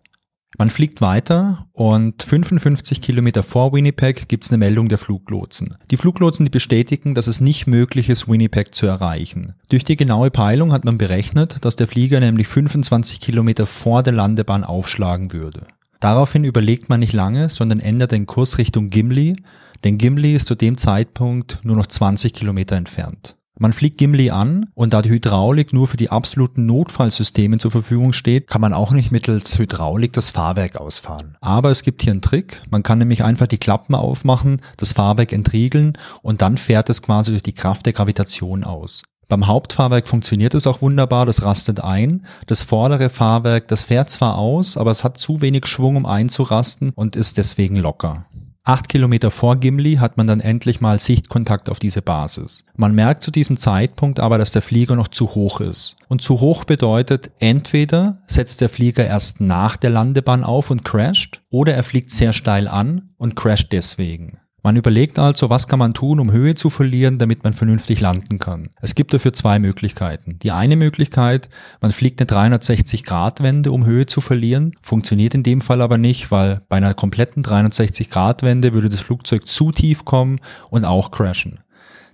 Man 0.58 0.70
fliegt 0.70 1.00
weiter 1.00 1.68
und 1.72 2.22
55 2.24 3.02
Kilometer 3.02 3.42
vor 3.42 3.72
Winnipeg 3.72 4.28
gibt 4.28 4.44
es 4.44 4.52
eine 4.52 4.58
Meldung 4.58 4.90
der 4.90 4.98
Fluglotsen. 4.98 5.78
Die 5.90 5.98
Fluglotsen, 5.98 6.46
die 6.46 6.52
bestätigen, 6.52 7.16
dass 7.16 7.28
es 7.28 7.40
nicht 7.40 7.68
möglich 7.68 8.10
ist, 8.10 8.28
Winnipeg 8.28 8.76
zu 8.76 8.86
erreichen. 8.86 9.54
Durch 9.70 9.86
die 9.86 9.96
genaue 9.96 10.30
Peilung 10.30 10.74
hat 10.74 10.84
man 10.86 10.98
berechnet, 10.98 11.58
dass 11.62 11.78
der 11.78 11.88
Flieger 11.88 12.20
nämlich 12.20 12.48
25 12.48 13.20
Kilometer 13.22 13.66
vor 13.66 14.04
der 14.04 14.14
Landebahn 14.14 14.64
aufschlagen 14.64 15.32
würde. 15.32 15.68
Daraufhin 16.02 16.44
überlegt 16.44 16.90
man 16.90 17.00
nicht 17.00 17.14
lange, 17.14 17.48
sondern 17.48 17.80
ändert 17.80 18.12
den 18.12 18.26
Kurs 18.26 18.58
Richtung 18.58 18.88
Gimli, 18.88 19.36
denn 19.84 20.00
Gimli 20.00 20.36
ist 20.36 20.48
zu 20.48 20.56
dem 20.56 20.78
Zeitpunkt 20.78 21.60
nur 21.64 21.76
noch 21.76 21.86
20 21.86 22.34
Kilometer 22.34 22.76
entfernt. 22.76 23.38
Man 23.60 23.74
fliegt 23.74 24.00
Gimli 24.00 24.32
an 24.32 24.72
und 24.74 24.94
da 24.94 25.04
die 25.04 25.12
Hydraulik 25.12 25.74
nur 25.74 25.88
für 25.88 25.98
die 25.98 26.10
absoluten 26.10 26.66
Notfallsysteme 26.66 27.60
zur 27.60 27.70
Verfügung 27.70 28.14
steht, 28.14 28.48
kann 28.48 28.62
man 28.62 28.74
auch 28.74 28.92
nicht 28.92 29.12
mittels 29.12 29.60
Hydraulik 29.60 30.14
das 30.14 30.32
Fahrwerk 30.32 30.78
ausfahren. 30.78 31.38
Aber 31.42 31.70
es 31.70 31.84
gibt 31.84 32.02
hier 32.02 32.14
einen 32.14 32.24
Trick. 32.24 32.64
Man 32.72 32.82
kann 32.82 32.98
nämlich 32.98 33.24
einfach 33.24 33.46
die 33.46 33.60
Klappen 33.60 33.94
aufmachen, 33.94 34.62
das 34.78 34.94
Fahrwerk 34.94 35.32
entriegeln 35.32 36.00
und 36.24 36.42
dann 36.42 36.58
fährt 36.58 36.90
es 36.90 37.04
quasi 37.04 37.30
durch 37.30 37.44
die 37.44 37.54
Kraft 37.54 37.86
der 37.86 37.94
Gravitation 37.94 38.64
aus. 38.64 39.04
Beim 39.32 39.48
Hauptfahrwerk 39.48 40.10
funktioniert 40.10 40.54
es 40.56 40.68
auch 40.68 40.82
wunderbar, 40.82 41.26
das 41.26 41.42
rastet 41.42 41.82
ein. 41.82 42.26
Das 42.48 42.64
vordere 42.64 43.10
Fahrwerk, 43.10 43.70
das 43.70 43.84
fährt 43.84 44.10
zwar 44.10 44.38
aus, 44.38 44.76
aber 44.76 44.92
es 44.92 45.06
hat 45.06 45.18
zu 45.18 45.40
wenig 45.40 45.68
Schwung, 45.68 45.96
um 45.96 46.06
einzurasten 46.06 46.90
und 46.90 47.16
ist 47.16 47.38
deswegen 47.38 47.78
locker. 47.78 48.26
Acht 48.66 48.90
Kilometer 48.90 49.32
vor 49.32 49.56
Gimli 49.56 49.96
hat 49.96 50.18
man 50.18 50.28
dann 50.28 50.42
endlich 50.42 50.82
mal 50.82 51.00
Sichtkontakt 51.00 51.70
auf 51.70 51.80
diese 51.80 52.02
Basis. 52.02 52.66
Man 52.76 52.94
merkt 52.94 53.24
zu 53.24 53.32
diesem 53.32 53.56
Zeitpunkt 53.56 54.20
aber, 54.20 54.38
dass 54.38 54.52
der 54.52 54.62
Flieger 54.62 54.98
noch 54.98 55.08
zu 55.08 55.34
hoch 55.34 55.62
ist. 55.62 55.96
Und 56.10 56.22
zu 56.22 56.42
hoch 56.42 56.66
bedeutet, 56.66 57.32
entweder 57.40 58.22
setzt 58.28 58.60
der 58.60 58.68
Flieger 58.68 59.06
erst 59.06 59.40
nach 59.40 59.78
der 59.78 59.92
Landebahn 59.92 60.44
auf 60.44 60.72
und 60.72 60.84
crasht, 60.84 61.40
oder 61.50 61.74
er 61.74 61.84
fliegt 61.84 62.12
sehr 62.12 62.34
steil 62.34 62.68
an 62.68 63.12
und 63.18 63.38
crasht 63.38 63.72
deswegen. 63.72 64.41
Man 64.64 64.76
überlegt 64.76 65.18
also, 65.18 65.50
was 65.50 65.68
kann 65.68 65.80
man 65.80 65.96
tun, 65.96 66.20
um 66.20 66.32
Höhe 66.32 66.54
zu 66.54 66.70
verlieren, 66.70 67.18
damit 67.18 67.44
man 67.44 67.54
vernünftig 67.54 68.00
landen 68.00 68.38
kann. 68.38 68.70
Es 68.80 68.94
gibt 68.94 69.12
dafür 69.12 69.34
zwei 69.34 69.58
Möglichkeiten. 69.58 70.38
Die 70.44 70.52
eine 70.52 70.76
Möglichkeit, 70.76 71.50
man 71.82 71.92
fliegt 71.92 72.22
eine 72.22 72.28
360-Grad-Wende, 72.60 73.72
um 73.72 73.86
Höhe 73.86 74.06
zu 74.06 74.22
verlieren, 74.22 74.74
funktioniert 74.84 75.34
in 75.34 75.42
dem 75.42 75.62
Fall 75.62 75.82
aber 75.82 75.98
nicht, 75.98 76.30
weil 76.30 76.62
bei 76.70 76.78
einer 76.78 76.94
kompletten 76.94 77.44
360-Grad-Wende 77.44 78.74
würde 78.74 78.90
das 78.90 79.00
Flugzeug 79.00 79.48
zu 79.48 79.72
tief 79.72 80.06
kommen 80.06 80.40
und 80.70 80.86
auch 80.86 81.10
crashen. 81.10 81.62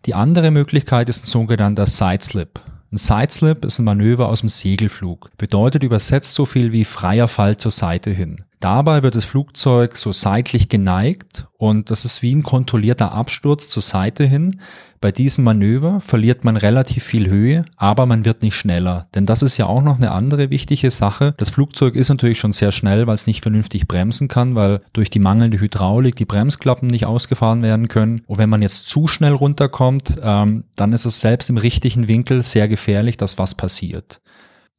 Die 0.05 0.13
andere 0.13 0.51
Möglichkeit 0.51 1.09
ist 1.09 1.25
ein 1.25 1.27
sogenannter 1.27 1.85
Sideslip. 1.85 2.61
Ein 2.93 2.97
Sideslip 2.97 3.65
ist 3.65 3.79
ein 3.79 3.83
Manöver 3.83 4.29
aus 4.29 4.39
dem 4.39 4.47
Segelflug, 4.47 5.31
bedeutet 5.37 5.83
übersetzt 5.83 6.33
so 6.33 6.45
viel 6.45 6.71
wie 6.71 6.85
freier 6.85 7.27
Fall 7.27 7.57
zur 7.57 7.71
Seite 7.71 8.11
hin. 8.11 8.43
Dabei 8.59 9.03
wird 9.03 9.13
das 9.13 9.25
Flugzeug 9.25 9.95
so 9.97 10.11
seitlich 10.11 10.67
geneigt 10.67 11.47
und 11.57 11.91
das 11.91 12.05
ist 12.05 12.23
wie 12.23 12.33
ein 12.33 12.41
kontrollierter 12.41 13.11
Absturz 13.11 13.69
zur 13.69 13.83
Seite 13.83 14.23
hin. 14.23 14.59
Bei 14.99 15.11
diesem 15.11 15.43
Manöver 15.43 16.01
verliert 16.01 16.43
man 16.43 16.57
relativ 16.57 17.03
viel 17.03 17.29
Höhe, 17.29 17.65
aber 17.75 18.07
man 18.07 18.25
wird 18.25 18.41
nicht 18.41 18.55
schneller. 18.55 19.07
Denn 19.13 19.27
das 19.27 19.43
ist 19.43 19.57
ja 19.57 19.67
auch 19.67 19.83
noch 19.83 19.97
eine 19.97 20.09
andere 20.09 20.49
wichtige 20.49 20.89
Sache. 20.89 21.35
Das 21.37 21.51
Flugzeug 21.51 21.95
ist 21.95 22.09
natürlich 22.09 22.39
schon 22.39 22.51
sehr 22.51 22.71
schnell, 22.71 23.05
weil 23.05 23.13
es 23.13 23.27
nicht 23.27 23.43
vernünftig 23.43 23.87
bremsen 23.87 24.27
kann, 24.27 24.55
weil 24.55 24.81
durch 24.93 25.11
die 25.11 25.19
mangelnde 25.19 25.59
Hydraulik 25.59 26.15
die 26.15 26.25
Bremsklappen 26.25 26.87
nicht 26.87 27.05
ausgefahren 27.05 27.61
werden 27.61 27.89
können. 27.89 28.23
Und 28.25 28.39
wenn 28.39 28.49
man 28.49 28.63
jetzt 28.63 28.89
zu 28.89 29.07
schnell 29.07 29.33
runterkommt, 29.33 30.19
ähm, 30.23 30.63
dann 30.75 30.93
ist 30.93 31.05
es 31.05 31.19
selbst 31.19 31.51
im 31.51 31.57
richtigen 31.57 32.07
Winkel 32.07 32.41
sehr 32.41 32.67
gefährlich, 32.67 33.17
dass 33.17 33.37
was 33.37 33.53
passiert. 33.53 34.19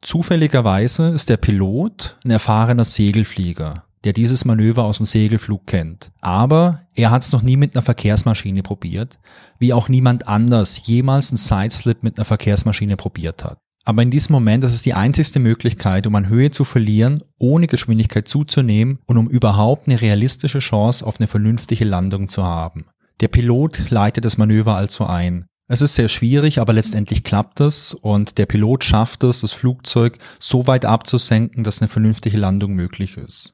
Zufälligerweise 0.00 1.09
ist 1.09 1.28
der 1.28 1.37
Pilot 1.37 2.19
ein 2.25 2.31
erfahrener 2.31 2.85
Segelflieger. 2.85 3.85
der 4.05 4.12
dieses 4.12 4.45
Manöver 4.45 4.85
aus 4.85 4.99
dem 4.99 5.07
Segelflug 5.07 5.67
kennt. 5.67 6.12
Aber 6.21 6.83
er 6.95 7.11
hat 7.11 7.25
es 7.25 7.33
noch 7.33 7.43
nie 7.43 7.57
mit 7.57 7.75
einer 7.75 7.83
Verkehrsmaschine 7.83 8.62
probiert, 8.62 9.19
wie 9.59 9.73
auch 9.73 9.88
niemand 9.88 10.28
anders 10.28 10.87
jemals 10.87 11.31
einen 11.31 11.38
Sideslip 11.38 12.05
mit 12.05 12.17
einer 12.17 12.25
Verkehrsmaschine 12.25 12.97
probiert 12.97 13.45
hat. 13.45 13.59
Aber 13.85 14.02
in 14.02 14.11
diesem 14.11 14.35
Moment 14.35 14.62
ist 14.64 14.75
es 14.75 14.83
die 14.83 14.95
einzigste 14.95 15.40
Möglichkeit, 15.40 16.07
um 16.07 16.14
an 16.14 16.28
Höhe 16.28 16.50
zu 16.50 16.64
verlieren, 16.64 17.23
ohne 17.38 17.67
Geschwindigkeit 17.67 18.28
zuzunehmen 18.28 18.99
und 19.07 19.17
um 19.17 19.28
überhaupt 19.28 19.88
eine 19.88 20.00
realistische 20.00 20.61
Chance 20.61 21.05
auf 21.05 21.19
eine 21.19 21.26
vernünftige 21.26 21.85
Landung 21.85 22.28
zu 22.28 22.45
haben. 22.45 22.87
Der 23.21 23.28
Pilot 23.28 23.90
leitet 23.90 24.25
das 24.25 24.38
Manöver 24.38 24.76
also 24.76 25.07
ein. 25.07 25.47
Es 25.70 25.82
ist 25.82 25.94
sehr 25.94 26.08
schwierig, 26.08 26.60
aber 26.60 26.72
letztendlich 26.72 27.25
klappt 27.25 27.60
es 27.60 27.92
und 27.92 28.38
der 28.38 28.46
Pilot 28.46 28.84
schafft 28.84 29.22
es, 29.22 29.42
das 29.42 29.52
Flugzeug 29.52 30.18
so 30.40 30.66
weit 30.66 30.87
abzusenken, 30.87 31.62
dass 31.62 31.82
eine 31.82 31.88
vernünftige 31.88 32.38
Landung 32.38 32.72
möglich 32.72 33.18
ist. 33.18 33.52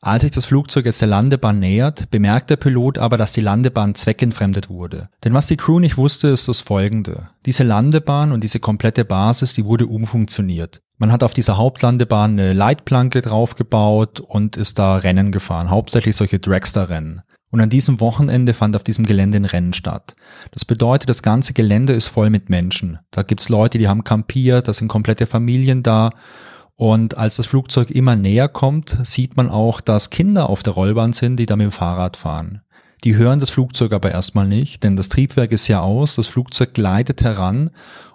Als 0.00 0.22
sich 0.22 0.30
das 0.30 0.46
Flugzeug 0.46 0.86
jetzt 0.86 1.00
der 1.00 1.08
Landebahn 1.08 1.58
nähert, 1.58 2.08
bemerkt 2.12 2.50
der 2.50 2.56
Pilot 2.56 2.98
aber, 2.98 3.18
dass 3.18 3.32
die 3.32 3.40
Landebahn 3.40 3.96
zweckentfremdet 3.96 4.68
wurde. 4.70 5.08
Denn 5.24 5.34
was 5.34 5.48
die 5.48 5.56
Crew 5.56 5.80
nicht 5.80 5.96
wusste, 5.96 6.28
ist 6.28 6.46
das 6.46 6.60
folgende. 6.60 7.30
Diese 7.44 7.64
Landebahn 7.64 8.30
und 8.30 8.44
diese 8.44 8.60
komplette 8.60 9.04
Basis, 9.04 9.54
die 9.54 9.64
wurde 9.64 9.88
umfunktioniert. 9.88 10.80
Man 10.98 11.10
hat 11.10 11.24
auf 11.24 11.34
dieser 11.34 11.56
Hauptlandebahn 11.56 12.32
eine 12.32 12.52
Leitplanke 12.52 13.22
draufgebaut 13.22 14.20
und 14.20 14.56
ist 14.56 14.78
da 14.78 14.98
Rennen 14.98 15.32
gefahren, 15.32 15.70
hauptsächlich 15.70 16.14
solche 16.14 16.38
Dragster-Rennen. 16.38 17.22
Und 17.56 17.62
an 17.62 17.70
diesem 17.70 18.00
Wochenende 18.00 18.52
fand 18.52 18.76
auf 18.76 18.84
diesem 18.84 19.06
Gelände 19.06 19.38
ein 19.38 19.46
Rennen 19.46 19.72
statt. 19.72 20.14
Das 20.50 20.66
bedeutet, 20.66 21.08
das 21.08 21.22
ganze 21.22 21.54
Gelände 21.54 21.94
ist 21.94 22.06
voll 22.06 22.28
mit 22.28 22.50
Menschen. 22.50 22.98
Da 23.10 23.22
gibt's 23.22 23.48
Leute, 23.48 23.78
die 23.78 23.88
haben 23.88 24.04
kampiert, 24.04 24.68
da 24.68 24.74
sind 24.74 24.88
komplette 24.88 25.24
Familien 25.24 25.82
da. 25.82 26.10
Und 26.74 27.16
als 27.16 27.36
das 27.36 27.46
Flugzeug 27.46 27.90
immer 27.90 28.14
näher 28.14 28.48
kommt, 28.50 28.98
sieht 29.04 29.38
man 29.38 29.48
auch, 29.48 29.80
dass 29.80 30.10
Kinder 30.10 30.50
auf 30.50 30.62
der 30.62 30.74
Rollbahn 30.74 31.14
sind, 31.14 31.38
die 31.38 31.46
da 31.46 31.56
mit 31.56 31.64
dem 31.64 31.72
Fahrrad 31.72 32.18
fahren. 32.18 32.60
Die 33.04 33.16
hören 33.16 33.40
das 33.40 33.48
Flugzeug 33.48 33.94
aber 33.94 34.10
erstmal 34.10 34.46
nicht, 34.46 34.82
denn 34.82 34.96
das 34.96 35.08
Triebwerk 35.08 35.50
ist 35.50 35.66
ja 35.66 35.80
aus, 35.80 36.16
das 36.16 36.26
Flugzeug 36.26 36.74
gleitet 36.74 37.24
heran 37.24 37.70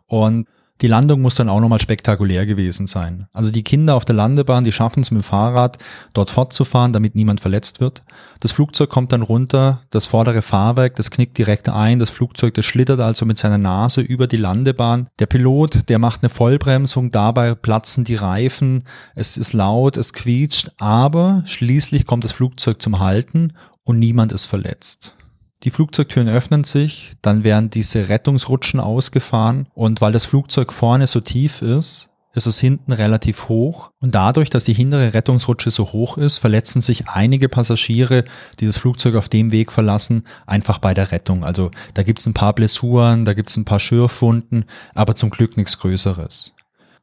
und 0.05 0.45
die 0.81 0.87
Landung 0.87 1.21
muss 1.21 1.35
dann 1.35 1.49
auch 1.49 1.59
nochmal 1.59 1.79
spektakulär 1.79 2.45
gewesen 2.45 2.87
sein. 2.87 3.27
Also 3.33 3.51
die 3.51 3.63
Kinder 3.63 3.95
auf 3.95 4.05
der 4.05 4.15
Landebahn, 4.15 4.63
die 4.63 4.71
schaffen 4.71 5.01
es 5.01 5.11
mit 5.11 5.21
dem 5.21 5.23
Fahrrad 5.23 5.77
dort 6.13 6.31
fortzufahren, 6.31 6.91
damit 6.91 7.15
niemand 7.15 7.39
verletzt 7.39 7.79
wird. 7.79 8.03
Das 8.39 8.51
Flugzeug 8.51 8.89
kommt 8.89 9.11
dann 9.11 9.21
runter, 9.21 9.81
das 9.91 10.07
vordere 10.07 10.41
Fahrwerk, 10.41 10.95
das 10.95 11.11
knickt 11.11 11.37
direkt 11.37 11.69
ein, 11.69 11.99
das 11.99 12.09
Flugzeug, 12.09 12.55
das 12.55 12.65
schlittert 12.65 12.99
also 12.99 13.25
mit 13.25 13.37
seiner 13.37 13.59
Nase 13.59 14.01
über 14.01 14.27
die 14.27 14.37
Landebahn. 14.37 15.07
Der 15.19 15.27
Pilot, 15.27 15.87
der 15.89 15.99
macht 15.99 16.23
eine 16.23 16.29
Vollbremsung, 16.29 17.11
dabei 17.11 17.53
platzen 17.53 18.03
die 18.03 18.15
Reifen, 18.15 18.83
es 19.13 19.37
ist 19.37 19.53
laut, 19.53 19.97
es 19.97 20.13
quietscht, 20.13 20.71
aber 20.79 21.43
schließlich 21.45 22.07
kommt 22.07 22.23
das 22.23 22.31
Flugzeug 22.31 22.81
zum 22.81 22.99
Halten 22.99 23.53
und 23.83 23.99
niemand 23.99 24.31
ist 24.31 24.45
verletzt. 24.47 25.15
Die 25.63 25.69
Flugzeugtüren 25.69 26.27
öffnen 26.27 26.63
sich, 26.63 27.13
dann 27.21 27.43
werden 27.43 27.69
diese 27.69 28.09
Rettungsrutschen 28.09 28.79
ausgefahren 28.79 29.67
und 29.75 30.01
weil 30.01 30.11
das 30.11 30.25
Flugzeug 30.25 30.73
vorne 30.73 31.05
so 31.05 31.19
tief 31.19 31.61
ist, 31.61 32.09
ist 32.33 32.47
es 32.47 32.59
hinten 32.59 32.93
relativ 32.93 33.47
hoch 33.47 33.91
und 33.99 34.15
dadurch, 34.15 34.49
dass 34.49 34.63
die 34.63 34.73
hintere 34.73 35.13
Rettungsrutsche 35.13 35.69
so 35.69 35.91
hoch 35.91 36.17
ist, 36.17 36.39
verletzen 36.39 36.81
sich 36.81 37.09
einige 37.09 37.47
Passagiere, 37.47 38.23
die 38.59 38.65
das 38.65 38.77
Flugzeug 38.77 39.15
auf 39.15 39.29
dem 39.29 39.51
Weg 39.51 39.71
verlassen, 39.71 40.23
einfach 40.47 40.79
bei 40.79 40.95
der 40.95 41.11
Rettung. 41.11 41.43
Also 41.43 41.69
da 41.93 42.01
gibt's 42.01 42.25
ein 42.25 42.33
paar 42.33 42.53
Blessuren, 42.53 43.25
da 43.25 43.33
gibt's 43.33 43.55
ein 43.55 43.65
paar 43.65 43.79
Schürfwunden, 43.79 44.65
aber 44.95 45.13
zum 45.13 45.29
Glück 45.29 45.57
nichts 45.57 45.77
Größeres. 45.77 46.53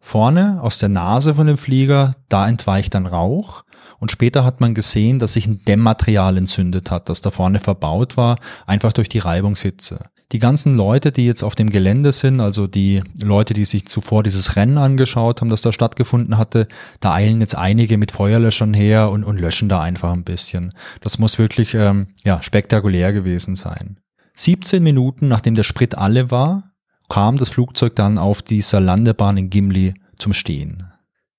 Vorne 0.00 0.60
aus 0.62 0.78
der 0.78 0.88
Nase 0.88 1.34
von 1.34 1.46
dem 1.46 1.58
Flieger, 1.58 2.12
da 2.28 2.48
entweicht 2.48 2.94
dann 2.94 3.06
Rauch 3.06 3.62
und 3.98 4.12
später 4.12 4.44
hat 4.44 4.60
man 4.60 4.74
gesehen, 4.74 5.18
dass 5.18 5.32
sich 5.32 5.46
ein 5.46 5.64
Dämmmaterial 5.64 6.36
entzündet 6.36 6.90
hat, 6.90 7.08
das 7.08 7.20
da 7.20 7.30
vorne 7.30 7.60
verbaut 7.60 8.16
war, 8.16 8.38
einfach 8.66 8.92
durch 8.92 9.08
die 9.08 9.18
Reibungshitze. 9.18 10.10
Die 10.30 10.38
ganzen 10.38 10.76
Leute, 10.76 11.10
die 11.10 11.24
jetzt 11.24 11.42
auf 11.42 11.54
dem 11.54 11.70
Gelände 11.70 12.12
sind, 12.12 12.40
also 12.40 12.66
die 12.66 13.02
Leute, 13.18 13.54
die 13.54 13.64
sich 13.64 13.86
zuvor 13.86 14.22
dieses 14.22 14.56
Rennen 14.56 14.76
angeschaut 14.76 15.40
haben, 15.40 15.48
das 15.48 15.62
da 15.62 15.72
stattgefunden 15.72 16.36
hatte, 16.36 16.68
da 17.00 17.14
eilen 17.14 17.40
jetzt 17.40 17.56
einige 17.56 17.96
mit 17.96 18.12
Feuerlöschern 18.12 18.74
her 18.74 19.10
und, 19.10 19.24
und 19.24 19.40
löschen 19.40 19.70
da 19.70 19.80
einfach 19.80 20.12
ein 20.12 20.24
bisschen. 20.24 20.72
Das 21.00 21.18
muss 21.18 21.38
wirklich 21.38 21.74
ähm, 21.74 22.08
ja, 22.24 22.42
spektakulär 22.42 23.14
gewesen 23.14 23.56
sein. 23.56 23.96
17 24.36 24.82
Minuten 24.82 25.28
nachdem 25.28 25.54
der 25.54 25.64
Sprit 25.64 25.96
alle 25.96 26.30
war, 26.30 26.72
kam 27.08 27.38
das 27.38 27.48
Flugzeug 27.48 27.96
dann 27.96 28.18
auf 28.18 28.42
dieser 28.42 28.80
Landebahn 28.80 29.38
in 29.38 29.48
Gimli 29.48 29.94
zum 30.18 30.34
Stehen. 30.34 30.84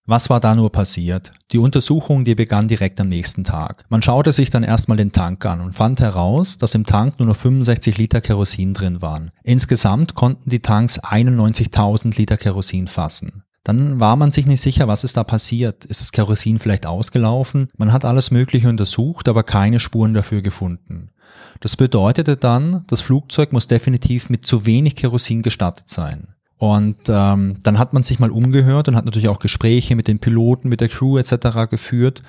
Was 0.10 0.32
war 0.32 0.40
da 0.40 0.56
nur 0.56 0.72
passiert? 0.72 1.34
Die 1.52 1.60
Untersuchung, 1.60 2.24
die 2.24 2.34
begann 2.34 2.68
direkt 2.68 3.00
am 3.00 3.10
nächsten 3.10 3.44
Tag. 3.44 3.86
Man 3.90 4.02
schaute 4.02 4.34
sich 4.34 4.50
dann 4.50 4.64
erstmal 4.64 4.98
den 4.98 5.12
Tank 5.12 5.46
an 5.46 5.62
und 5.62 5.74
fand 5.74 6.00
heraus, 6.00 6.58
dass 6.58 6.74
im 6.74 6.88
Tank 6.88 7.20
nur 7.20 7.28
noch 7.28 7.36
65 7.36 7.96
Liter 8.00 8.20
Kerosin 8.20 8.74
drin 8.74 9.04
waren. 9.04 9.30
Insgesamt 9.44 10.16
konnten 10.16 10.50
die 10.50 10.64
Tanks 10.64 11.00
91.000 11.00 12.18
Liter 12.18 12.38
Kerosin 12.38 12.88
fassen. 12.88 13.44
Dann 13.64 14.00
war 14.00 14.16
man 14.16 14.32
sich 14.32 14.48
nicht 14.48 14.62
sicher, 14.62 14.88
was 14.88 15.04
ist 15.04 15.16
da 15.16 15.24
passiert. 15.24 15.86
Ist 15.86 16.02
das 16.02 16.12
Kerosin 16.12 16.58
vielleicht 16.58 16.88
ausgelaufen? 16.88 17.68
Man 17.78 17.94
hat 17.94 18.04
alles 18.04 18.32
Mögliche 18.32 18.68
untersucht, 18.68 19.28
aber 19.28 19.44
keine 19.44 19.80
Spuren 19.80 20.16
dafür 20.16 20.42
gefunden. 20.42 21.12
Das 21.60 21.78
bedeutete 21.78 22.36
dann, 22.36 22.84
das 22.88 23.02
Flugzeug 23.02 23.54
muss 23.54 23.68
definitiv 23.68 24.32
mit 24.32 24.44
zu 24.44 24.66
wenig 24.66 24.96
Kerosin 24.96 25.44
gestartet 25.44 25.88
sein. 25.88 26.30
Und 26.60 26.98
ähm, 27.08 27.56
dann 27.64 27.80
hat 27.80 27.94
man 27.94 28.04
sich 28.04 28.20
mal 28.20 28.32
umgehört 28.32 28.90
und 28.90 28.98
hat 28.98 29.06
natürlich 29.06 29.30
auch 29.30 29.40
Gespräche 29.40 29.96
mit 29.96 30.10
den 30.10 30.20
Piloten, 30.20 30.68
mit 30.68 30.82
der 30.82 30.90
Crew 30.90 31.18
etc. 31.18 31.70
geführt 31.70 32.22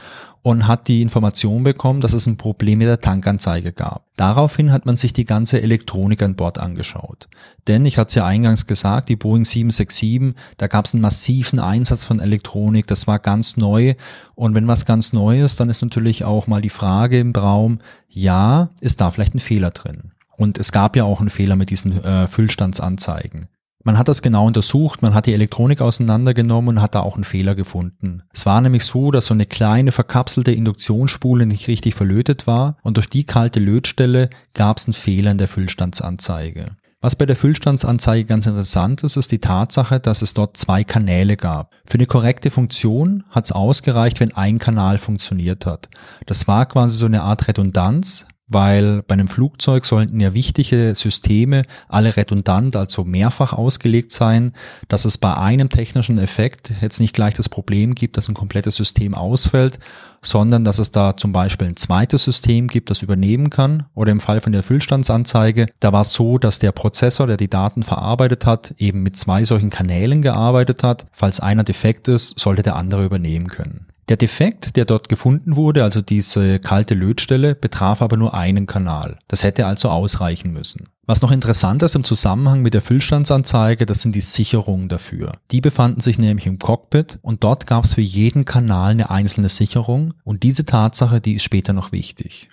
und 0.43 0.69
hat 0.69 0.87
die 0.87 1.03
Information 1.03 1.65
bekommen, 1.65 2.01
dass 2.01 2.13
es 2.13 2.29
ein 2.29 2.37
Problem 2.37 2.79
mit 2.79 2.87
der 2.87 3.01
Tankanzeige 3.01 3.73
gab. 3.73 4.07
Daraufhin 4.15 4.71
hat 4.71 4.87
man 4.87 4.97
sich 4.97 5.13
die 5.13 5.25
ganze 5.25 5.61
Elektronik 5.61 6.23
an 6.23 6.37
Bord 6.37 6.59
angeschaut. 6.59 7.29
Denn, 7.67 7.85
ich 7.85 7.99
hatte 7.99 8.11
es 8.11 8.15
ja 8.15 8.25
eingangs 8.25 8.69
gesagt, 8.69 9.09
die 9.09 9.17
Boeing 9.17 9.45
767, 9.45 10.41
da 10.59 10.69
gab 10.69 10.85
es 10.85 10.95
einen 10.95 11.03
massiven 11.03 11.59
Einsatz 11.59 12.05
von 12.05 12.21
Elektronik, 12.21 12.87
das 12.87 13.09
war 13.09 13.19
ganz 13.19 13.57
neu. 13.57 13.95
Und 14.37 14.55
wenn 14.55 14.69
was 14.69 14.87
ganz 14.87 15.13
neu 15.13 15.43
ist, 15.43 15.59
dann 15.59 15.71
ist 15.71 15.83
natürlich 15.83 16.23
auch 16.23 16.47
mal 16.47 16.63
die 16.63 16.71
Frage 16.71 17.19
im 17.19 17.33
Raum, 17.33 17.81
ja, 18.09 18.71
ist 18.81 19.01
da 19.01 19.11
vielleicht 19.11 19.35
ein 19.35 19.41
Fehler 19.41 19.73
drin? 19.73 20.13
Und 20.37 20.57
es 20.57 20.71
gab 20.71 20.95
ja 20.95 21.03
auch 21.03 21.19
einen 21.19 21.31
Fehler 21.31 21.57
mit 21.57 21.71
diesen 21.71 22.03
äh, 22.05 22.29
Füllstandsanzeigen. 22.29 23.49
Man 23.83 23.97
hat 23.97 24.09
das 24.09 24.21
genau 24.21 24.47
untersucht, 24.47 25.01
man 25.01 25.15
hat 25.15 25.27
die 25.27 25.33
Elektronik 25.33 25.81
auseinandergenommen 25.81 26.77
und 26.77 26.83
hat 26.83 26.95
da 26.95 27.01
auch 27.01 27.15
einen 27.15 27.25
Fehler 27.25 27.55
gefunden. 27.55 28.23
Es 28.33 28.45
war 28.45 28.61
nämlich 28.61 28.85
so, 28.85 29.11
dass 29.11 29.27
so 29.27 29.35
eine 29.35 29.47
kleine 29.47 29.91
verkapselte 29.91 30.53
Induktionsspule 30.53 31.47
nicht 31.47 31.67
richtig 31.67 31.95
verlötet 31.95 32.47
war 32.47 32.77
und 32.83 32.99
durch 32.99 33.09
die 33.09 33.25
kalte 33.25 33.59
Lötstelle 33.59 34.29
gab 34.53 34.77
es 34.77 34.87
einen 34.87 34.95
Fehler 34.95 35.31
in 35.31 35.39
der 35.39 35.49
Füllstandsanzeige. 35.49 36.77
Was 37.03 37.17
bei 37.17 37.25
der 37.25 37.37
Füllstandsanzeige 37.37 38.27
ganz 38.27 38.47
interessant 38.47 39.03
ist, 39.05 39.17
ist 39.17 39.33
die 39.33 39.39
Tatsache, 39.39 40.01
dass 40.01 40.21
es 40.21 40.35
dort 40.35 40.59
zwei 40.59 40.85
Kanäle 40.85 41.39
gab. 41.39 41.73
Für 41.87 41.95
eine 41.95 42.07
korrekte 42.07 42.51
Funktion 42.51 43.25
hat 43.31 43.47
es 43.47 43.53
ausgereicht, 43.53 44.21
wenn 44.21 44.37
ein 44.37 44.59
Kanal 44.59 44.99
funktioniert 44.99 45.65
hat. 45.65 45.89
Das 46.27 46.47
war 46.47 46.67
quasi 46.67 46.99
so 46.99 47.07
eine 47.07 47.23
Art 47.23 47.49
Redundanz, 47.49 48.27
weil 48.53 49.03
bei 49.03 49.15
einem 49.15 49.29
Flugzeug 49.29 49.85
sollten 49.85 50.21
ja 50.21 50.35
wichtige 50.35 50.95
Systeme 50.95 51.63
alle 51.89 52.17
redundant, 52.17 52.77
also 52.77 53.05
mehrfach 53.05 53.53
ausgelegt 53.53 54.13
sein, 54.13 54.53
dass 54.89 55.05
es 55.05 55.19
bei 55.19 55.37
einem 55.37 55.69
technischen 55.69 56.19
Effekt 56.19 56.73
jetzt 56.81 57.01
nicht 57.01 57.15
gleich 57.15 57.35
das 57.35 57.49
Problem 57.49 57.95
gibt, 57.95 58.17
dass 58.17 58.29
ein 58.29 58.35
komplettes 58.35 58.77
System 58.77 59.15
ausfällt, 59.15 59.79
sondern 60.23 60.65
dass 60.65 60.79
es 60.79 60.91
da 60.91 61.17
zum 61.17 61.33
Beispiel 61.33 61.69
ein 61.69 61.77
zweites 61.77 62.25
System 62.25 62.69
gibt, 62.69 62.91
das 62.91 63.03
übernehmen 63.03 63.51
kann. 63.51 63.87
Oder 63.95 64.13
im 64.13 64.21
Fall 64.21 64.41
von 64.41 64.53
der 64.53 64.63
Füllstandsanzeige, 64.63 65.67
da 65.81 65.93
war 65.93 66.03
es 66.03 66.13
so, 66.13 66.39
dass 66.39 66.59
der 66.59 66.73
Prozessor, 66.73 67.27
der 67.27 67.37
die 67.37 67.51
Daten 67.51 67.83
verarbeitet 67.83 68.47
hat, 68.47 68.75
eben 68.79 69.03
mit 69.03 69.17
zwei 69.17 69.45
solchen 69.45 69.71
Kanälen 69.71 70.23
gearbeitet 70.23 70.83
hat. 70.83 71.07
Falls 71.13 71.41
einer 71.41 71.65
defekt 71.65 72.09
ist, 72.09 72.39
sollte 72.39 72.63
der 72.63 72.77
andere 72.77 73.05
übernehmen 73.05 73.49
können. 73.49 73.90
Der 74.11 74.17
Defekt, 74.17 74.75
der 74.75 74.87
dort 74.87 75.09
gefunden 75.09 75.55
wurde, 75.55 75.85
also 75.85 76.01
diese 76.01 76.59
kalte 76.59 76.95
Lötstelle, 76.95 77.55
betraf 77.55 78.03
aber 78.03 78.17
nur 78.17 78.35
einen 78.35 78.67
Kanal. 78.67 79.21
Das 79.29 79.45
hätte 79.45 79.67
also 79.67 79.89
ausreichen 79.89 80.53
müssen. 80.53 80.89
Was 81.07 81.23
noch 81.23 81.31
interessant 81.31 81.81
ist 81.85 81.95
im 81.95 82.03
Zusammenhang 82.03 82.61
mit 82.61 82.75
der 82.75 82.83
Füllstandsanzeige, 82.83 83.87
das 83.87 84.03
sind 84.03 84.17
die 84.17 84.21
Sicherungen 84.21 84.89
dafür. 84.89 85.35
Die 85.53 85.61
befanden 85.61 86.01
sich 86.01 86.19
nämlich 86.19 86.47
im 86.47 86.59
Cockpit 86.59 87.21
und 87.23 87.45
dort 87.45 87.69
gab 87.69 87.85
es 87.85 87.95
für 87.95 88.01
jeden 88.01 88.45
Kanal 88.45 88.91
eine 88.91 89.11
einzelne 89.11 89.49
Sicherung 89.49 90.15
und 90.25 90.43
diese 90.43 90.65
Tatsache, 90.65 91.21
die 91.21 91.35
ist 91.35 91.45
später 91.45 91.73
noch 91.73 91.93
wichtig. 91.93 92.51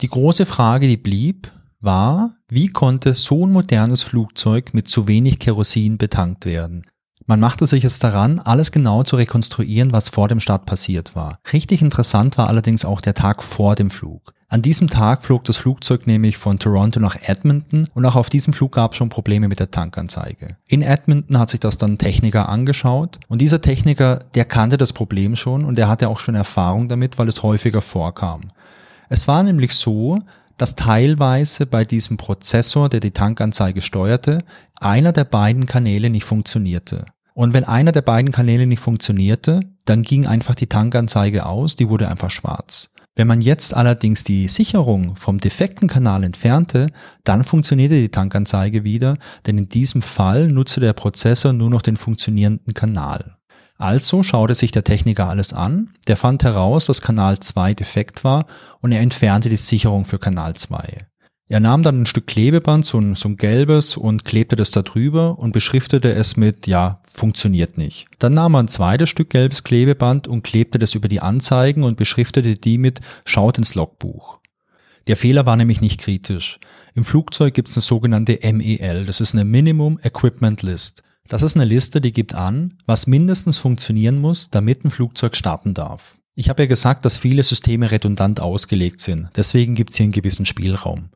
Die 0.00 0.08
große 0.08 0.44
Frage, 0.44 0.88
die 0.88 0.96
blieb, 0.96 1.52
war, 1.78 2.34
wie 2.48 2.66
konnte 2.66 3.14
so 3.14 3.46
ein 3.46 3.52
modernes 3.52 4.02
Flugzeug 4.02 4.74
mit 4.74 4.88
zu 4.88 5.06
wenig 5.06 5.38
Kerosin 5.38 5.98
betankt 5.98 6.46
werden? 6.46 6.82
Man 7.28 7.40
machte 7.40 7.66
sich 7.66 7.82
jetzt 7.82 8.04
daran, 8.04 8.38
alles 8.38 8.70
genau 8.70 9.02
zu 9.02 9.16
rekonstruieren, 9.16 9.90
was 9.90 10.10
vor 10.10 10.28
dem 10.28 10.38
Start 10.38 10.64
passiert 10.64 11.16
war. 11.16 11.40
Richtig 11.52 11.82
interessant 11.82 12.38
war 12.38 12.48
allerdings 12.48 12.84
auch 12.84 13.00
der 13.00 13.14
Tag 13.14 13.42
vor 13.42 13.74
dem 13.74 13.90
Flug. 13.90 14.32
An 14.48 14.62
diesem 14.62 14.88
Tag 14.88 15.24
flog 15.24 15.42
das 15.42 15.56
Flugzeug 15.56 16.06
nämlich 16.06 16.36
von 16.36 16.60
Toronto 16.60 17.00
nach 17.00 17.16
Edmonton 17.20 17.88
und 17.94 18.06
auch 18.06 18.14
auf 18.14 18.30
diesem 18.30 18.52
Flug 18.52 18.70
gab 18.70 18.92
es 18.92 18.98
schon 18.98 19.08
Probleme 19.08 19.48
mit 19.48 19.58
der 19.58 19.72
Tankanzeige. 19.72 20.56
In 20.68 20.82
Edmonton 20.82 21.36
hat 21.40 21.50
sich 21.50 21.58
das 21.58 21.78
dann 21.78 21.98
Techniker 21.98 22.48
angeschaut 22.48 23.18
und 23.26 23.40
dieser 23.40 23.60
Techniker, 23.60 24.20
der 24.36 24.44
kannte 24.44 24.76
das 24.76 24.92
Problem 24.92 25.34
schon 25.34 25.64
und 25.64 25.80
er 25.80 25.88
hatte 25.88 26.08
auch 26.08 26.20
schon 26.20 26.36
Erfahrung 26.36 26.88
damit, 26.88 27.18
weil 27.18 27.26
es 27.26 27.42
häufiger 27.42 27.82
vorkam. 27.82 28.42
Es 29.08 29.26
war 29.26 29.42
nämlich 29.42 29.72
so, 29.72 30.20
dass 30.58 30.76
teilweise 30.76 31.66
bei 31.66 31.84
diesem 31.84 32.16
Prozessor, 32.16 32.88
der 32.88 33.00
die 33.00 33.10
Tankanzeige 33.10 33.82
steuerte, 33.82 34.44
einer 34.78 35.10
der 35.10 35.24
beiden 35.24 35.66
Kanäle 35.66 36.08
nicht 36.08 36.24
funktionierte. 36.24 37.04
Und 37.36 37.52
wenn 37.52 37.64
einer 37.64 37.92
der 37.92 38.00
beiden 38.00 38.32
Kanäle 38.32 38.66
nicht 38.66 38.80
funktionierte, 38.80 39.60
dann 39.84 40.00
ging 40.00 40.26
einfach 40.26 40.54
die 40.54 40.68
Tankanzeige 40.68 41.44
aus, 41.44 41.76
die 41.76 41.90
wurde 41.90 42.08
einfach 42.08 42.30
schwarz. 42.30 42.88
Wenn 43.14 43.26
man 43.26 43.42
jetzt 43.42 43.74
allerdings 43.74 44.24
die 44.24 44.48
Sicherung 44.48 45.16
vom 45.16 45.36
defekten 45.36 45.86
Kanal 45.86 46.24
entfernte, 46.24 46.86
dann 47.24 47.44
funktionierte 47.44 47.94
die 47.94 48.08
Tankanzeige 48.08 48.84
wieder, 48.84 49.18
denn 49.44 49.58
in 49.58 49.68
diesem 49.68 50.00
Fall 50.00 50.48
nutzte 50.48 50.80
der 50.80 50.94
Prozessor 50.94 51.52
nur 51.52 51.68
noch 51.68 51.82
den 51.82 51.98
funktionierenden 51.98 52.72
Kanal. 52.72 53.36
Also 53.76 54.22
schaute 54.22 54.54
sich 54.54 54.70
der 54.70 54.84
Techniker 54.84 55.28
alles 55.28 55.52
an, 55.52 55.90
der 56.08 56.16
fand 56.16 56.42
heraus, 56.42 56.86
dass 56.86 57.02
Kanal 57.02 57.40
2 57.40 57.74
defekt 57.74 58.24
war 58.24 58.46
und 58.80 58.92
er 58.92 59.02
entfernte 59.02 59.50
die 59.50 59.58
Sicherung 59.58 60.06
für 60.06 60.18
Kanal 60.18 60.54
2. 60.54 61.06
Er 61.48 61.60
nahm 61.60 61.84
dann 61.84 62.02
ein 62.02 62.06
Stück 62.06 62.26
Klebeband, 62.26 62.84
so 62.84 62.98
ein, 62.98 63.14
so 63.14 63.28
ein 63.28 63.36
gelbes, 63.36 63.96
und 63.96 64.24
klebte 64.24 64.56
das 64.56 64.72
da 64.72 64.82
drüber 64.82 65.38
und 65.38 65.52
beschriftete 65.52 66.12
es 66.12 66.36
mit, 66.36 66.66
ja, 66.66 67.00
funktioniert 67.06 67.78
nicht. 67.78 68.06
Dann 68.18 68.32
nahm 68.32 68.56
er 68.56 68.64
ein 68.64 68.68
zweites 68.68 69.10
Stück 69.10 69.30
gelbes 69.30 69.62
Klebeband 69.62 70.26
und 70.26 70.42
klebte 70.42 70.80
das 70.80 70.96
über 70.96 71.06
die 71.06 71.20
Anzeigen 71.20 71.84
und 71.84 71.96
beschriftete 71.96 72.54
die 72.54 72.78
mit, 72.78 73.00
schaut 73.24 73.58
ins 73.58 73.76
Logbuch. 73.76 74.40
Der 75.06 75.16
Fehler 75.16 75.46
war 75.46 75.54
nämlich 75.56 75.80
nicht 75.80 76.00
kritisch. 76.00 76.58
Im 76.94 77.04
Flugzeug 77.04 77.54
gibt 77.54 77.68
es 77.68 77.76
eine 77.76 77.82
sogenannte 77.82 78.40
MEL, 78.42 79.06
das 79.06 79.20
ist 79.20 79.34
eine 79.34 79.44
Minimum 79.44 80.00
Equipment 80.02 80.62
List. 80.62 81.04
Das 81.28 81.44
ist 81.44 81.54
eine 81.54 81.64
Liste, 81.64 82.00
die 82.00 82.12
gibt 82.12 82.34
an, 82.34 82.74
was 82.86 83.06
mindestens 83.06 83.58
funktionieren 83.58 84.20
muss, 84.20 84.50
damit 84.50 84.84
ein 84.84 84.90
Flugzeug 84.90 85.36
starten 85.36 85.74
darf. 85.74 86.18
Ich 86.34 86.48
habe 86.48 86.64
ja 86.64 86.66
gesagt, 86.66 87.04
dass 87.04 87.18
viele 87.18 87.44
Systeme 87.44 87.92
redundant 87.92 88.40
ausgelegt 88.40 88.98
sind, 88.98 89.28
deswegen 89.36 89.76
gibt 89.76 89.90
es 89.90 89.96
hier 89.98 90.04
einen 90.04 90.12
gewissen 90.12 90.44
Spielraum. 90.44 91.10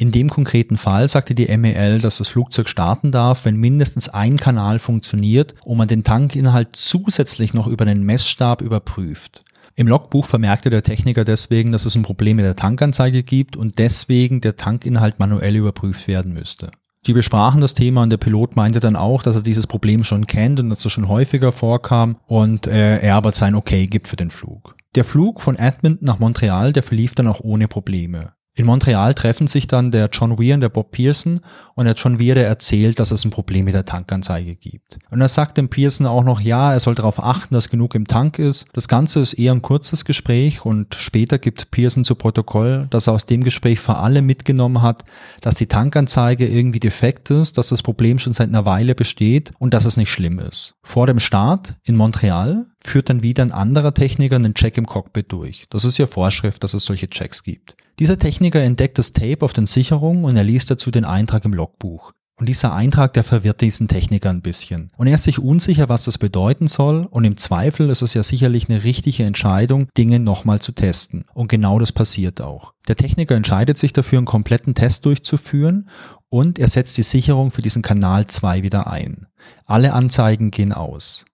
In 0.00 0.12
dem 0.12 0.30
konkreten 0.30 0.78
Fall 0.78 1.08
sagte 1.08 1.34
die 1.34 1.54
MEL, 1.58 2.00
dass 2.00 2.16
das 2.16 2.28
Flugzeug 2.28 2.70
starten 2.70 3.12
darf, 3.12 3.44
wenn 3.44 3.56
mindestens 3.56 4.08
ein 4.08 4.38
Kanal 4.38 4.78
funktioniert 4.78 5.54
und 5.66 5.76
man 5.76 5.88
den 5.88 6.04
Tankinhalt 6.04 6.70
zusätzlich 6.72 7.52
noch 7.52 7.66
über 7.66 7.84
den 7.84 8.02
Messstab 8.04 8.62
überprüft. 8.62 9.44
Im 9.76 9.86
Logbuch 9.86 10.24
vermerkte 10.24 10.70
der 10.70 10.82
Techniker 10.82 11.24
deswegen, 11.24 11.70
dass 11.70 11.84
es 11.84 11.96
ein 11.96 12.02
Problem 12.02 12.36
mit 12.36 12.46
der 12.46 12.56
Tankanzeige 12.56 13.22
gibt 13.22 13.58
und 13.58 13.78
deswegen 13.78 14.40
der 14.40 14.56
Tankinhalt 14.56 15.18
manuell 15.18 15.54
überprüft 15.54 16.08
werden 16.08 16.32
müsste. 16.32 16.70
Die 17.06 17.12
besprachen 17.12 17.60
das 17.60 17.74
Thema 17.74 18.02
und 18.02 18.08
der 18.08 18.16
Pilot 18.16 18.56
meinte 18.56 18.80
dann 18.80 18.96
auch, 18.96 19.22
dass 19.22 19.36
er 19.36 19.42
dieses 19.42 19.66
Problem 19.66 20.02
schon 20.02 20.26
kennt 20.26 20.60
und 20.60 20.70
dass 20.70 20.82
es 20.82 20.90
schon 20.90 21.08
häufiger 21.08 21.52
vorkam 21.52 22.16
und 22.26 22.66
äh, 22.66 23.00
er 23.00 23.16
aber 23.16 23.32
sein 23.32 23.54
Okay 23.54 23.86
gibt 23.86 24.08
für 24.08 24.16
den 24.16 24.30
Flug. 24.30 24.76
Der 24.94 25.04
Flug 25.04 25.42
von 25.42 25.56
Edmonton 25.56 26.06
nach 26.06 26.20
Montreal, 26.20 26.72
der 26.72 26.82
verlief 26.82 27.14
dann 27.14 27.28
auch 27.28 27.40
ohne 27.40 27.68
Probleme. 27.68 28.32
In 28.60 28.66
Montreal 28.66 29.14
treffen 29.14 29.46
sich 29.46 29.68
dann 29.68 29.90
der 29.90 30.10
John 30.12 30.38
Weir 30.38 30.52
und 30.52 30.60
der 30.60 30.68
Bob 30.68 30.90
Pearson 30.90 31.40
und 31.76 31.86
der 31.86 31.94
John 31.94 32.20
Weir, 32.20 32.34
der 32.34 32.46
erzählt, 32.46 33.00
dass 33.00 33.10
es 33.10 33.24
ein 33.24 33.30
Problem 33.30 33.64
mit 33.64 33.72
der 33.72 33.86
Tankanzeige 33.86 34.54
gibt. 34.54 34.98
Und 35.08 35.22
er 35.22 35.28
sagt 35.28 35.56
dem 35.56 35.70
Pearson 35.70 36.06
auch 36.06 36.24
noch, 36.24 36.42
ja, 36.42 36.74
er 36.74 36.80
soll 36.80 36.94
darauf 36.94 37.24
achten, 37.24 37.54
dass 37.54 37.70
genug 37.70 37.94
im 37.94 38.06
Tank 38.06 38.38
ist. 38.38 38.66
Das 38.74 38.86
Ganze 38.86 39.20
ist 39.20 39.32
eher 39.32 39.52
ein 39.52 39.62
kurzes 39.62 40.04
Gespräch 40.04 40.62
und 40.62 40.94
später 40.94 41.38
gibt 41.38 41.70
Pearson 41.70 42.04
zu 42.04 42.14
Protokoll, 42.16 42.86
dass 42.90 43.06
er 43.06 43.14
aus 43.14 43.24
dem 43.24 43.44
Gespräch 43.44 43.80
vor 43.80 44.02
allem 44.02 44.26
mitgenommen 44.26 44.82
hat, 44.82 45.04
dass 45.40 45.54
die 45.54 45.64
Tankanzeige 45.64 46.46
irgendwie 46.46 46.80
defekt 46.80 47.30
ist, 47.30 47.56
dass 47.56 47.70
das 47.70 47.82
Problem 47.82 48.18
schon 48.18 48.34
seit 48.34 48.50
einer 48.50 48.66
Weile 48.66 48.94
besteht 48.94 49.52
und 49.58 49.72
dass 49.72 49.86
es 49.86 49.96
nicht 49.96 50.10
schlimm 50.10 50.38
ist. 50.38 50.74
Vor 50.82 51.06
dem 51.06 51.18
Start 51.18 51.76
in 51.82 51.96
Montreal 51.96 52.66
führt 52.84 53.08
dann 53.08 53.22
wieder 53.22 53.42
ein 53.42 53.52
anderer 53.52 53.94
Techniker 53.94 54.36
einen 54.36 54.52
Check 54.52 54.76
im 54.76 54.84
Cockpit 54.84 55.32
durch. 55.32 55.64
Das 55.70 55.86
ist 55.86 55.96
ja 55.96 56.06
Vorschrift, 56.06 56.62
dass 56.62 56.74
es 56.74 56.84
solche 56.84 57.08
Checks 57.08 57.42
gibt. 57.42 57.74
Dieser 58.00 58.18
Techniker 58.18 58.62
entdeckt 58.62 58.96
das 58.96 59.12
Tape 59.12 59.44
auf 59.44 59.52
den 59.52 59.66
Sicherungen 59.66 60.24
und 60.24 60.34
er 60.34 60.42
liest 60.42 60.70
dazu 60.70 60.90
den 60.90 61.04
Eintrag 61.04 61.44
im 61.44 61.52
Logbuch. 61.52 62.12
Und 62.36 62.48
dieser 62.48 62.72
Eintrag, 62.72 63.12
der 63.12 63.24
verwirrt 63.24 63.60
diesen 63.60 63.88
Techniker 63.88 64.30
ein 64.30 64.40
bisschen. 64.40 64.90
Und 64.96 65.06
er 65.06 65.16
ist 65.16 65.24
sich 65.24 65.38
unsicher, 65.38 65.90
was 65.90 66.04
das 66.04 66.16
bedeuten 66.16 66.66
soll. 66.66 67.06
Und 67.10 67.24
im 67.24 67.36
Zweifel 67.36 67.90
ist 67.90 68.00
es 68.00 68.14
ja 68.14 68.22
sicherlich 68.22 68.70
eine 68.70 68.84
richtige 68.84 69.24
Entscheidung, 69.24 69.88
Dinge 69.98 70.18
nochmal 70.18 70.62
zu 70.62 70.72
testen. 70.72 71.26
Und 71.34 71.48
genau 71.48 71.78
das 71.78 71.92
passiert 71.92 72.40
auch. 72.40 72.72
Der 72.88 72.96
Techniker 72.96 73.34
entscheidet 73.34 73.76
sich 73.76 73.92
dafür, 73.92 74.16
einen 74.16 74.26
kompletten 74.26 74.74
Test 74.74 75.04
durchzuführen 75.04 75.90
und 76.30 76.58
er 76.58 76.68
setzt 76.68 76.96
die 76.96 77.02
Sicherung 77.02 77.50
für 77.50 77.60
diesen 77.60 77.82
Kanal 77.82 78.26
2 78.26 78.62
wieder 78.62 78.86
ein. 78.86 79.26
Alle 79.66 79.92
Anzeigen 79.92 80.50
gehen 80.50 80.72
aus. 80.72 81.26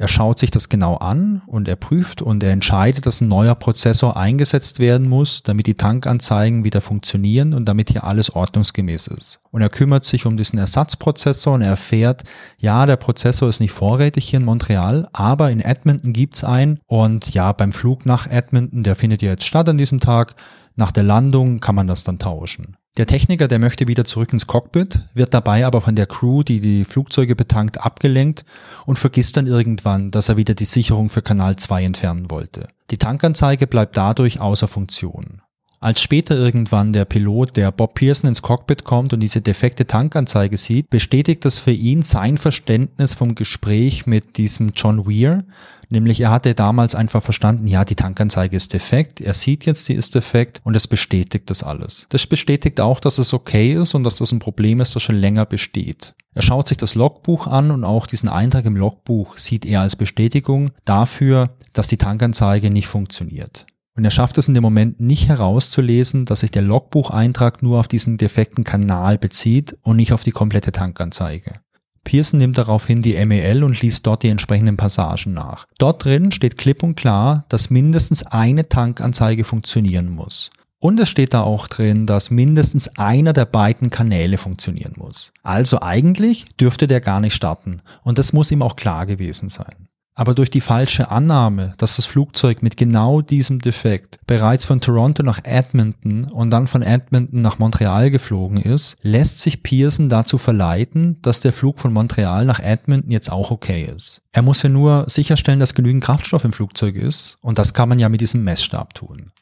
Er 0.00 0.08
schaut 0.08 0.38
sich 0.38 0.50
das 0.50 0.70
genau 0.70 0.96
an 0.96 1.42
und 1.46 1.68
er 1.68 1.76
prüft 1.76 2.22
und 2.22 2.42
er 2.42 2.52
entscheidet, 2.52 3.04
dass 3.04 3.20
ein 3.20 3.28
neuer 3.28 3.54
Prozessor 3.54 4.16
eingesetzt 4.16 4.78
werden 4.78 5.06
muss, 5.10 5.42
damit 5.42 5.66
die 5.66 5.74
Tankanzeigen 5.74 6.64
wieder 6.64 6.80
funktionieren 6.80 7.52
und 7.52 7.66
damit 7.66 7.90
hier 7.90 8.04
alles 8.04 8.30
ordnungsgemäß 8.30 9.08
ist. 9.08 9.42
Und 9.50 9.60
er 9.60 9.68
kümmert 9.68 10.06
sich 10.06 10.24
um 10.24 10.38
diesen 10.38 10.58
Ersatzprozessor 10.58 11.52
und 11.52 11.60
er 11.60 11.68
erfährt, 11.68 12.24
ja, 12.56 12.86
der 12.86 12.96
Prozessor 12.96 13.50
ist 13.50 13.60
nicht 13.60 13.72
vorrätig 13.72 14.26
hier 14.26 14.38
in 14.38 14.46
Montreal, 14.46 15.06
aber 15.12 15.50
in 15.50 15.60
Edmonton 15.60 16.14
gibt's 16.14 16.44
einen 16.44 16.80
und 16.86 17.34
ja, 17.34 17.52
beim 17.52 17.72
Flug 17.72 18.06
nach 18.06 18.26
Edmonton, 18.26 18.82
der 18.82 18.96
findet 18.96 19.20
ja 19.20 19.32
jetzt 19.32 19.44
statt 19.44 19.68
an 19.68 19.76
diesem 19.76 20.00
Tag, 20.00 20.34
nach 20.76 20.92
der 20.92 21.04
Landung 21.04 21.60
kann 21.60 21.74
man 21.74 21.88
das 21.88 22.04
dann 22.04 22.18
tauschen. 22.18 22.78
Der 22.96 23.06
Techniker, 23.06 23.46
der 23.46 23.60
möchte 23.60 23.86
wieder 23.86 24.04
zurück 24.04 24.32
ins 24.32 24.48
Cockpit, 24.48 25.00
wird 25.14 25.32
dabei 25.32 25.64
aber 25.64 25.80
von 25.80 25.94
der 25.94 26.06
Crew, 26.06 26.42
die 26.42 26.60
die 26.60 26.84
Flugzeuge 26.84 27.36
betankt, 27.36 27.80
abgelenkt 27.80 28.44
und 28.84 28.98
vergisst 28.98 29.36
dann 29.36 29.46
irgendwann, 29.46 30.10
dass 30.10 30.28
er 30.28 30.36
wieder 30.36 30.54
die 30.54 30.64
Sicherung 30.64 31.08
für 31.08 31.22
Kanal 31.22 31.56
2 31.56 31.84
entfernen 31.84 32.30
wollte. 32.30 32.68
Die 32.90 32.98
Tankanzeige 32.98 33.68
bleibt 33.68 33.96
dadurch 33.96 34.40
außer 34.40 34.66
Funktion. 34.66 35.40
Als 35.82 36.02
später 36.02 36.36
irgendwann 36.36 36.92
der 36.92 37.06
Pilot, 37.06 37.56
der 37.56 37.72
Bob 37.72 37.94
Pearson 37.94 38.28
ins 38.28 38.42
Cockpit 38.42 38.84
kommt 38.84 39.14
und 39.14 39.20
diese 39.20 39.40
defekte 39.40 39.86
Tankanzeige 39.86 40.58
sieht, 40.58 40.90
bestätigt 40.90 41.44
das 41.46 41.58
für 41.58 41.70
ihn 41.70 42.02
sein 42.02 42.36
Verständnis 42.36 43.14
vom 43.14 43.34
Gespräch 43.34 44.06
mit 44.06 44.36
diesem 44.36 44.72
John 44.74 45.06
Weir, 45.06 45.44
nämlich 45.90 46.20
er 46.20 46.30
hatte 46.30 46.54
damals 46.54 46.94
einfach 46.94 47.22
verstanden, 47.22 47.66
ja, 47.66 47.84
die 47.84 47.96
Tankanzeige 47.96 48.56
ist 48.56 48.72
defekt, 48.72 49.20
er 49.20 49.34
sieht 49.34 49.66
jetzt, 49.66 49.88
die 49.88 49.94
ist 49.94 50.14
defekt 50.14 50.60
und 50.64 50.74
es 50.74 50.86
bestätigt 50.86 51.50
das 51.50 51.62
alles. 51.62 52.06
Das 52.08 52.26
bestätigt 52.26 52.80
auch, 52.80 53.00
dass 53.00 53.18
es 53.18 53.34
okay 53.34 53.74
ist 53.74 53.94
und 53.94 54.04
dass 54.04 54.16
das 54.16 54.32
ein 54.32 54.38
Problem 54.38 54.80
ist, 54.80 54.94
das 54.96 55.02
schon 55.02 55.16
länger 55.16 55.46
besteht. 55.46 56.14
Er 56.32 56.42
schaut 56.42 56.68
sich 56.68 56.76
das 56.76 56.94
Logbuch 56.94 57.46
an 57.46 57.70
und 57.70 57.84
auch 57.84 58.06
diesen 58.06 58.28
Eintrag 58.28 58.64
im 58.64 58.76
Logbuch 58.76 59.36
sieht 59.36 59.66
er 59.66 59.80
als 59.80 59.96
Bestätigung 59.96 60.70
dafür, 60.84 61.50
dass 61.72 61.88
die 61.88 61.96
Tankanzeige 61.96 62.70
nicht 62.70 62.86
funktioniert. 62.86 63.66
Und 63.96 64.04
er 64.04 64.10
schafft 64.10 64.38
es 64.38 64.48
in 64.48 64.54
dem 64.54 64.62
Moment 64.62 65.00
nicht 65.00 65.28
herauszulesen, 65.28 66.24
dass 66.24 66.40
sich 66.40 66.50
der 66.50 66.62
Logbucheintrag 66.62 67.62
nur 67.62 67.80
auf 67.80 67.88
diesen 67.88 68.16
defekten 68.16 68.64
Kanal 68.64 69.18
bezieht 69.18 69.76
und 69.82 69.96
nicht 69.96 70.12
auf 70.12 70.22
die 70.22 70.30
komplette 70.30 70.72
Tankanzeige. 70.72 71.60
Pearson 72.04 72.38
nimmt 72.38 72.58
daraufhin 72.58 73.02
die 73.02 73.24
MEL 73.24 73.62
und 73.62 73.80
liest 73.80 74.06
dort 74.06 74.22
die 74.22 74.28
entsprechenden 74.28 74.76
Passagen 74.76 75.32
nach. 75.32 75.66
Dort 75.78 76.04
drin 76.04 76.32
steht 76.32 76.56
klipp 76.56 76.82
und 76.82 76.96
klar, 76.96 77.44
dass 77.48 77.70
mindestens 77.70 78.22
eine 78.24 78.68
Tankanzeige 78.68 79.44
funktionieren 79.44 80.10
muss. 80.10 80.50
Und 80.82 80.98
es 80.98 81.10
steht 81.10 81.34
da 81.34 81.42
auch 81.42 81.68
drin, 81.68 82.06
dass 82.06 82.30
mindestens 82.30 82.96
einer 82.96 83.34
der 83.34 83.44
beiden 83.44 83.90
Kanäle 83.90 84.38
funktionieren 84.38 84.94
muss. 84.96 85.30
Also 85.42 85.82
eigentlich 85.82 86.46
dürfte 86.58 86.86
der 86.86 87.02
gar 87.02 87.20
nicht 87.20 87.34
starten. 87.34 87.82
Und 88.02 88.18
das 88.18 88.32
muss 88.32 88.50
ihm 88.50 88.62
auch 88.62 88.76
klar 88.76 89.04
gewesen 89.04 89.50
sein. 89.50 89.89
Aber 90.14 90.34
durch 90.34 90.50
die 90.50 90.60
falsche 90.60 91.10
Annahme, 91.10 91.74
dass 91.78 91.96
das 91.96 92.04
Flugzeug 92.04 92.62
mit 92.62 92.76
genau 92.76 93.22
diesem 93.22 93.60
Defekt 93.60 94.18
bereits 94.26 94.64
von 94.64 94.80
Toronto 94.80 95.22
nach 95.22 95.40
Edmonton 95.44 96.24
und 96.24 96.50
dann 96.50 96.66
von 96.66 96.82
Edmonton 96.82 97.40
nach 97.40 97.58
Montreal 97.58 98.10
geflogen 98.10 98.58
ist, 98.58 98.96
lässt 99.02 99.38
sich 99.38 99.62
Pearson 99.62 100.08
dazu 100.08 100.36
verleiten, 100.36 101.20
dass 101.22 101.40
der 101.40 101.52
Flug 101.52 101.78
von 101.78 101.92
Montreal 101.92 102.44
nach 102.44 102.60
Edmonton 102.60 103.10
jetzt 103.10 103.30
auch 103.30 103.50
okay 103.50 103.90
ist. 103.94 104.20
Er 104.32 104.42
muss 104.42 104.62
ja 104.62 104.68
nur 104.68 105.04
sicherstellen, 105.08 105.60
dass 105.60 105.74
genügend 105.74 106.04
Kraftstoff 106.04 106.44
im 106.44 106.52
Flugzeug 106.52 106.96
ist 106.96 107.38
und 107.40 107.58
das 107.58 107.72
kann 107.72 107.88
man 107.88 107.98
ja 107.98 108.08
mit 108.08 108.20
diesem 108.20 108.44
Messstab 108.44 108.94
tun. 108.94 109.32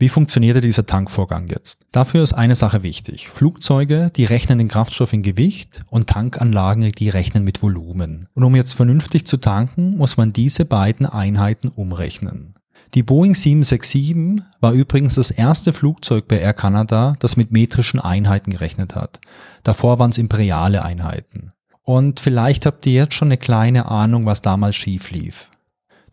Wie 0.00 0.08
funktionierte 0.08 0.60
dieser 0.60 0.86
Tankvorgang 0.86 1.48
jetzt? 1.48 1.84
Dafür 1.90 2.22
ist 2.22 2.32
eine 2.32 2.54
Sache 2.54 2.84
wichtig. 2.84 3.28
Flugzeuge, 3.28 4.12
die 4.14 4.26
rechnen 4.26 4.58
den 4.58 4.68
Kraftstoff 4.68 5.12
in 5.12 5.24
Gewicht 5.24 5.82
und 5.90 6.06
Tankanlagen, 6.06 6.88
die 6.92 7.08
rechnen 7.08 7.42
mit 7.42 7.62
Volumen. 7.62 8.28
Und 8.34 8.44
um 8.44 8.54
jetzt 8.54 8.74
vernünftig 8.74 9.26
zu 9.26 9.38
tanken, 9.38 9.96
muss 9.96 10.16
man 10.16 10.32
diese 10.32 10.64
beiden 10.64 11.04
Einheiten 11.04 11.66
umrechnen. 11.66 12.54
Die 12.94 13.02
Boeing 13.02 13.34
767 13.34 14.44
war 14.60 14.72
übrigens 14.72 15.16
das 15.16 15.32
erste 15.32 15.72
Flugzeug 15.72 16.28
bei 16.28 16.38
Air 16.38 16.54
Canada, 16.54 17.16
das 17.18 17.36
mit 17.36 17.50
metrischen 17.50 17.98
Einheiten 17.98 18.52
gerechnet 18.52 18.94
hat. 18.94 19.18
Davor 19.64 19.98
waren 19.98 20.10
es 20.10 20.18
imperiale 20.18 20.84
Einheiten. 20.84 21.50
Und 21.82 22.20
vielleicht 22.20 22.66
habt 22.66 22.86
ihr 22.86 22.92
jetzt 22.92 23.14
schon 23.14 23.28
eine 23.28 23.36
kleine 23.36 23.86
Ahnung, 23.86 24.26
was 24.26 24.42
damals 24.42 24.76
schief 24.76 25.10
lief. 25.10 25.50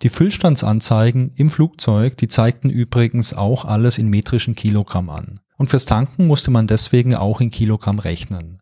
Die 0.01 0.10
Füllstandsanzeigen 0.10 1.31
im 1.36 1.49
Flugzeug, 1.49 2.17
die 2.17 2.27
zeigten 2.27 2.69
übrigens 2.69 3.34
auch 3.34 3.65
alles 3.65 3.97
in 3.97 4.10
metrischen 4.10 4.55
Kilogramm 4.55 5.10
an. 5.10 5.39
Und 5.58 5.69
fürs 5.69 5.86
Tanken 5.86 6.27
musste 6.27 6.51
man 6.51 6.67
deswegen 6.67 7.15
auch 7.15 7.39
in 7.39 7.49
Kilogramm 7.49 7.99
rechnen. 7.99 8.62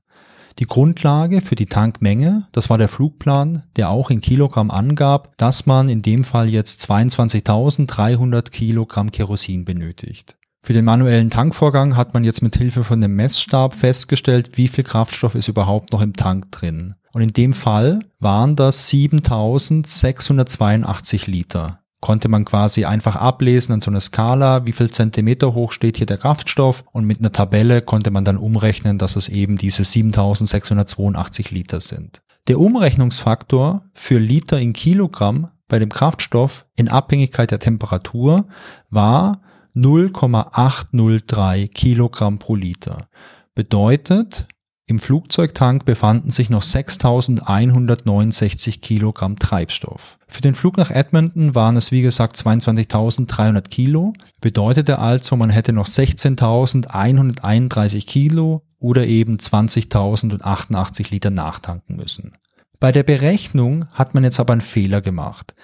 Die 0.59 0.67
Grundlage 0.67 1.41
für 1.41 1.55
die 1.55 1.65
Tankmenge, 1.65 2.47
das 2.51 2.69
war 2.69 2.77
der 2.77 2.87
Flugplan, 2.87 3.63
der 3.75 3.89
auch 3.89 4.11
in 4.11 4.21
Kilogramm 4.21 4.69
angab, 4.69 5.35
dass 5.37 5.65
man 5.65 5.89
in 5.89 6.03
dem 6.03 6.23
Fall 6.23 6.47
jetzt 6.47 6.87
22.300 6.89 8.51
Kilogramm 8.51 9.11
Kerosin 9.11 9.65
benötigt. 9.65 10.37
Für 10.61 10.73
den 10.73 10.85
manuellen 10.85 11.31
Tankvorgang 11.31 11.97
hat 11.97 12.13
man 12.13 12.23
jetzt 12.23 12.41
mit 12.41 12.55
Hilfe 12.55 12.83
von 12.83 13.01
dem 13.01 13.15
Messstab 13.15 13.73
festgestellt, 13.73 14.51
wie 14.53 14.67
viel 14.67 14.83
Kraftstoff 14.83 15.35
ist 15.35 15.47
überhaupt 15.47 15.91
noch 15.91 16.01
im 16.01 16.15
Tank 16.15 16.51
drin. 16.51 16.95
Und 17.13 17.21
in 17.21 17.31
dem 17.31 17.53
Fall 17.53 17.99
waren 18.19 18.55
das 18.55 18.89
7682 18.89 21.27
Liter. 21.27 21.79
Konnte 22.01 22.27
man 22.27 22.43
quasi 22.43 22.83
einfach 22.83 23.15
ablesen 23.15 23.73
an 23.73 23.81
so 23.81 23.89
einer 23.89 24.01
Skala, 24.01 24.65
wie 24.65 24.73
viel 24.73 24.91
Zentimeter 24.91 25.53
hoch 25.53 25.71
steht 25.71 25.97
hier 25.97 26.05
der 26.05 26.17
Kraftstoff 26.17 26.83
und 26.91 27.05
mit 27.05 27.19
einer 27.19 27.31
Tabelle 27.31 27.81
konnte 27.81 28.11
man 28.11 28.25
dann 28.25 28.35
umrechnen, 28.35 28.97
dass 28.97 29.15
es 29.15 29.29
eben 29.29 29.57
diese 29.57 29.85
7682 29.85 31.51
Liter 31.51 31.79
sind. 31.79 32.21
Der 32.49 32.59
Umrechnungsfaktor 32.59 33.85
für 33.93 34.19
Liter 34.19 34.59
in 34.59 34.73
Kilogramm 34.73 35.51
bei 35.69 35.79
dem 35.79 35.89
Kraftstoff 35.89 36.65
in 36.75 36.89
Abhängigkeit 36.89 37.51
der 37.51 37.59
Temperatur 37.59 38.47
war 38.89 39.41
0,803 39.73 41.67
Kilogramm 41.67 42.37
pro 42.37 42.55
Liter. 42.55 43.07
Bedeutet, 43.55 44.47
im 44.85 44.99
Flugzeugtank 44.99 45.85
befanden 45.85 46.29
sich 46.29 46.49
noch 46.49 46.63
6.169 46.63 48.81
Kilogramm 48.81 49.39
Treibstoff. 49.39 50.17
Für 50.27 50.41
den 50.41 50.55
Flug 50.55 50.75
nach 50.75 50.91
Edmonton 50.91 51.55
waren 51.55 51.77
es 51.77 51.93
wie 51.93 52.01
gesagt 52.01 52.35
22.300 52.35 53.69
Kilo, 53.69 54.11
bedeutete 54.41 54.99
also, 54.99 55.37
man 55.37 55.51
hätte 55.51 55.71
noch 55.71 55.87
16.131 55.87 58.05
Kilo 58.05 58.65
oder 58.77 59.07
eben 59.07 59.37
20.088 59.37 61.11
Liter 61.11 61.29
nachtanken 61.29 61.95
müssen. 61.95 62.33
Bei 62.81 62.91
der 62.91 63.03
Berechnung 63.03 63.85
hat 63.93 64.13
man 64.13 64.25
jetzt 64.25 64.41
aber 64.41 64.51
einen 64.51 64.59
Fehler 64.59 64.99
gemacht, 64.99 65.55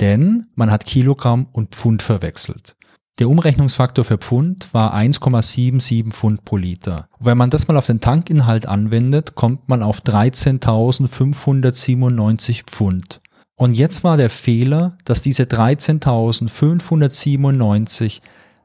denn 0.00 0.48
man 0.54 0.70
hat 0.70 0.84
Kilogramm 0.84 1.46
und 1.50 1.74
Pfund 1.74 2.02
verwechselt. 2.02 2.75
Der 3.18 3.30
Umrechnungsfaktor 3.30 4.04
für 4.04 4.18
Pfund 4.18 4.74
war 4.74 4.94
1,77 4.94 6.10
Pfund 6.10 6.44
pro 6.44 6.58
Liter. 6.58 7.08
Wenn 7.18 7.38
man 7.38 7.48
das 7.48 7.66
mal 7.66 7.78
auf 7.78 7.86
den 7.86 8.02
Tankinhalt 8.02 8.66
anwendet, 8.66 9.34
kommt 9.34 9.70
man 9.70 9.82
auf 9.82 10.02
13.597 10.02 12.64
Pfund. 12.66 13.22
Und 13.54 13.72
jetzt 13.72 14.04
war 14.04 14.18
der 14.18 14.28
Fehler, 14.28 14.98
dass 15.06 15.22
diese 15.22 15.44
13.597 15.44 18.20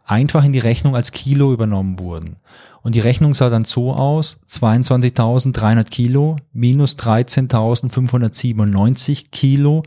einfach 0.06 0.44
in 0.44 0.52
die 0.52 0.60
Rechnung 0.60 0.98
als 0.98 1.14
Kilo 1.14 1.54
übernommen 1.54 1.98
wurden. 1.98 2.36
Und 2.82 2.96
die 2.96 3.00
Rechnung 3.00 3.34
sah 3.34 3.50
dann 3.50 3.64
so 3.64 3.94
aus, 3.94 4.42
22.300 4.50 5.86
Kilo 5.86 6.36
minus 6.52 6.98
13.597 6.98 9.28
Kilo 9.32 9.84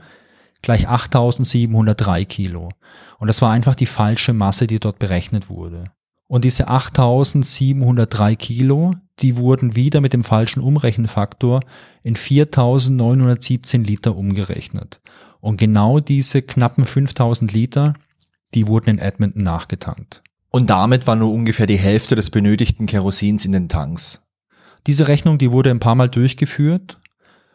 gleich 0.65 0.89
8.703 0.89 2.25
Kilo. 2.25 2.71
Und 3.19 3.29
das 3.29 3.41
war 3.43 3.53
einfach 3.53 3.75
die 3.75 3.87
falsche 3.87 4.33
Masse, 4.33 4.67
die 4.67 4.81
dort 4.81 4.99
berechnet 4.99 5.49
wurde. 5.49 5.85
Und 6.27 6.45
diese 6.45 6.69
8.703 6.69 8.35
Kilo, 8.37 8.95
die 9.21 9.37
wurden 9.37 9.77
wieder 9.77 10.01
mit 10.01 10.13
dem 10.13 10.25
falschen 10.25 10.61
Umrechenfaktor 10.61 11.61
in 12.03 12.17
4.917 12.17 13.85
Liter 13.85 14.17
umgerechnet. 14.17 15.01
Und 15.41 15.59
genau 15.59 16.01
diese 16.01 16.43
knappen 16.43 16.85
5.000 16.85 17.53
Liter, 17.53 17.95
die 18.55 18.67
wurden 18.67 18.91
in 18.91 18.99
Edmonton 18.99 19.43
nachgetankt. 19.43 20.23
Und 20.51 20.71
damit 20.71 21.07
war 21.07 21.17
nur 21.17 21.33
ungefähr 21.33 21.67
die 21.67 21.77
Hälfte 21.77 22.15
des 22.15 22.31
benötigten 22.31 22.87
Kerosins 22.87 23.45
in 23.45 23.53
den 23.53 23.69
Tanks. 23.69 24.23
Diese 24.87 25.09
Rechnung, 25.09 25.39
die 25.39 25.51
wurde 25.51 25.71
ein 25.71 25.81
paar 25.81 25.95
Mal 25.95 26.09
durchgeführt 26.09 27.01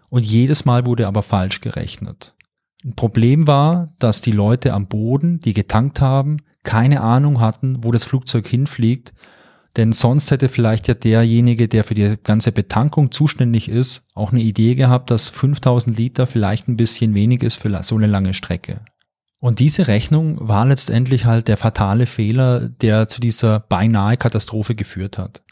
und 0.10 0.24
jedes 0.24 0.66
Mal 0.66 0.86
wurde 0.86 1.08
aber 1.08 1.24
falsch 1.24 1.62
gerechnet. 1.62 2.34
Ein 2.84 2.96
Problem 2.96 3.48
war, 3.48 3.94
dass 4.00 4.22
die 4.22 4.32
Leute 4.32 4.74
am 4.74 4.88
Boden, 4.88 5.40
die 5.40 5.54
getankt 5.54 6.02
haben, 6.02 6.38
keine 6.64 7.02
Ahnung 7.02 7.40
hatten, 7.40 7.84
wo 7.84 7.92
das 7.92 8.06
Flugzeug 8.06 8.48
hinfliegt, 8.48 9.14
denn 9.78 9.92
sonst 9.92 10.32
hätte 10.32 10.50
vielleicht 10.50 10.88
ja 10.88 10.94
derjenige, 10.94 11.68
der 11.68 11.84
für 11.84 11.94
die 11.94 12.16
ganze 12.24 12.52
Betankung 12.52 13.12
zuständig 13.12 13.70
ist, 13.70 14.08
auch 14.14 14.32
eine 14.32 14.42
Idee 14.42 14.76
gehabt, 14.76 15.12
dass 15.12 15.30
5000 15.30 15.98
Liter 15.98 16.28
vielleicht 16.28 16.68
ein 16.68 16.78
bisschen 16.78 17.14
wenig 17.14 17.44
ist 17.44 17.56
für 17.56 17.84
so 17.84 17.96
eine 17.96 18.08
lange 18.08 18.34
Strecke. 18.34 18.82
Und 19.40 19.60
diese 19.60 19.88
Rechnung 19.88 20.38
war 20.42 20.66
letztendlich 20.66 21.26
halt 21.26 21.48
der 21.48 21.56
fatale 21.56 22.08
Fehler, 22.08 22.68
der 22.68 23.08
zu 23.08 23.22
dieser 23.22 23.60
beinahe 23.60 24.18
Katastrophe 24.18 24.76
geführt 24.76 25.18
hat. 25.18 25.44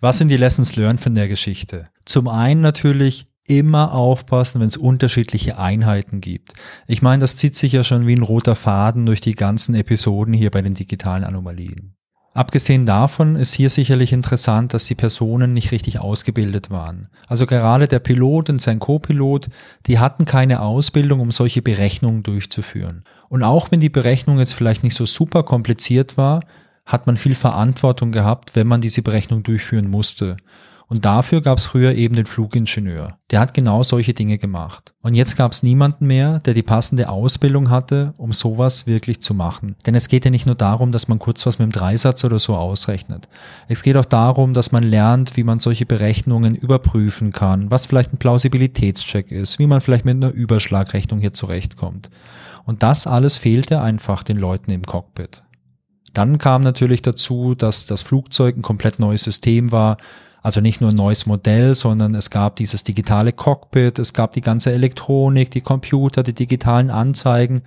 Was 0.00 0.16
sind 0.16 0.28
die 0.28 0.38
Lessons 0.38 0.76
learned 0.76 1.00
von 1.00 1.14
der 1.14 1.28
Geschichte? 1.28 1.90
Zum 2.06 2.28
einen 2.28 2.62
natürlich, 2.62 3.26
immer 3.50 3.92
aufpassen, 3.92 4.60
wenn 4.60 4.68
es 4.68 4.76
unterschiedliche 4.76 5.58
Einheiten 5.58 6.20
gibt. 6.20 6.52
Ich 6.86 7.02
meine, 7.02 7.20
das 7.20 7.34
zieht 7.34 7.56
sich 7.56 7.72
ja 7.72 7.82
schon 7.82 8.06
wie 8.06 8.14
ein 8.14 8.22
roter 8.22 8.54
Faden 8.54 9.06
durch 9.06 9.20
die 9.20 9.34
ganzen 9.34 9.74
Episoden 9.74 10.32
hier 10.32 10.52
bei 10.52 10.62
den 10.62 10.74
digitalen 10.74 11.24
Anomalien. 11.24 11.96
Abgesehen 12.32 12.86
davon 12.86 13.34
ist 13.34 13.54
hier 13.54 13.70
sicherlich 13.70 14.12
interessant, 14.12 14.72
dass 14.72 14.84
die 14.84 14.94
Personen 14.94 15.52
nicht 15.52 15.72
richtig 15.72 15.98
ausgebildet 15.98 16.70
waren. 16.70 17.08
Also 17.26 17.44
gerade 17.44 17.88
der 17.88 17.98
Pilot 17.98 18.50
und 18.50 18.62
sein 18.62 18.78
Co-Pilot, 18.78 19.48
die 19.86 19.98
hatten 19.98 20.26
keine 20.26 20.60
Ausbildung, 20.60 21.18
um 21.18 21.32
solche 21.32 21.60
Berechnungen 21.60 22.22
durchzuführen. 22.22 23.02
Und 23.28 23.42
auch 23.42 23.72
wenn 23.72 23.80
die 23.80 23.88
Berechnung 23.88 24.38
jetzt 24.38 24.52
vielleicht 24.52 24.84
nicht 24.84 24.96
so 24.96 25.06
super 25.06 25.42
kompliziert 25.42 26.16
war, 26.16 26.44
hat 26.86 27.08
man 27.08 27.16
viel 27.16 27.34
Verantwortung 27.34 28.12
gehabt, 28.12 28.54
wenn 28.54 28.68
man 28.68 28.80
diese 28.80 29.02
Berechnung 29.02 29.42
durchführen 29.42 29.90
musste. 29.90 30.36
Und 30.90 31.04
dafür 31.04 31.40
gab 31.40 31.58
es 31.58 31.66
früher 31.66 31.94
eben 31.94 32.16
den 32.16 32.26
Flugingenieur. 32.26 33.16
Der 33.30 33.38
hat 33.38 33.54
genau 33.54 33.84
solche 33.84 34.12
Dinge 34.12 34.38
gemacht. 34.38 34.92
Und 35.02 35.14
jetzt 35.14 35.36
gab 35.36 35.52
es 35.52 35.62
niemanden 35.62 36.08
mehr, 36.08 36.40
der 36.40 36.52
die 36.52 36.64
passende 36.64 37.08
Ausbildung 37.08 37.70
hatte, 37.70 38.12
um 38.16 38.32
sowas 38.32 38.88
wirklich 38.88 39.22
zu 39.22 39.32
machen. 39.32 39.76
Denn 39.86 39.94
es 39.94 40.08
geht 40.08 40.24
ja 40.24 40.32
nicht 40.32 40.46
nur 40.46 40.56
darum, 40.56 40.90
dass 40.90 41.06
man 41.06 41.20
kurz 41.20 41.46
was 41.46 41.60
mit 41.60 41.68
dem 41.68 41.72
Dreisatz 41.72 42.24
oder 42.24 42.40
so 42.40 42.56
ausrechnet. 42.56 43.28
Es 43.68 43.84
geht 43.84 43.96
auch 43.96 44.04
darum, 44.04 44.52
dass 44.52 44.72
man 44.72 44.82
lernt, 44.82 45.36
wie 45.36 45.44
man 45.44 45.60
solche 45.60 45.86
Berechnungen 45.86 46.56
überprüfen 46.56 47.30
kann, 47.30 47.70
was 47.70 47.86
vielleicht 47.86 48.12
ein 48.12 48.18
Plausibilitätscheck 48.18 49.30
ist, 49.30 49.60
wie 49.60 49.68
man 49.68 49.82
vielleicht 49.82 50.04
mit 50.04 50.16
einer 50.16 50.32
Überschlagrechnung 50.32 51.20
hier 51.20 51.32
zurechtkommt. 51.32 52.10
Und 52.64 52.82
das 52.82 53.06
alles 53.06 53.38
fehlte 53.38 53.80
einfach 53.80 54.24
den 54.24 54.38
Leuten 54.38 54.72
im 54.72 54.82
Cockpit. 54.82 55.44
Dann 56.14 56.38
kam 56.38 56.64
natürlich 56.64 57.00
dazu, 57.00 57.54
dass 57.54 57.86
das 57.86 58.02
Flugzeug 58.02 58.56
ein 58.56 58.62
komplett 58.62 58.98
neues 58.98 59.22
System 59.22 59.70
war, 59.70 59.96
also 60.42 60.60
nicht 60.60 60.80
nur 60.80 60.90
ein 60.90 60.96
neues 60.96 61.26
Modell, 61.26 61.74
sondern 61.74 62.14
es 62.14 62.30
gab 62.30 62.56
dieses 62.56 62.84
digitale 62.84 63.32
Cockpit, 63.32 63.98
es 63.98 64.14
gab 64.14 64.32
die 64.32 64.40
ganze 64.40 64.72
Elektronik, 64.72 65.50
die 65.50 65.60
Computer, 65.60 66.22
die 66.22 66.32
digitalen 66.32 66.90
Anzeigen. 66.90 67.62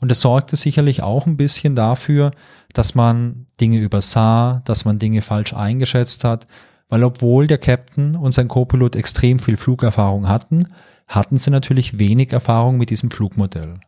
Und 0.00 0.12
es 0.12 0.20
sorgte 0.20 0.56
sicherlich 0.56 1.02
auch 1.02 1.26
ein 1.26 1.36
bisschen 1.36 1.74
dafür, 1.74 2.30
dass 2.72 2.94
man 2.94 3.46
Dinge 3.60 3.78
übersah, 3.78 4.62
dass 4.64 4.84
man 4.84 4.98
Dinge 4.98 5.22
falsch 5.22 5.54
eingeschätzt 5.54 6.24
hat, 6.24 6.46
weil 6.88 7.02
obwohl 7.04 7.46
der 7.46 7.58
Captain 7.58 8.14
und 8.14 8.32
sein 8.32 8.48
Co-Pilot 8.48 8.96
extrem 8.96 9.38
viel 9.38 9.56
Flugerfahrung 9.56 10.28
hatten, 10.28 10.68
hatten 11.08 11.38
sie 11.38 11.50
natürlich 11.50 11.98
wenig 11.98 12.32
Erfahrung 12.32 12.76
mit 12.76 12.90
diesem 12.90 13.10
Flugmodell. 13.10 13.80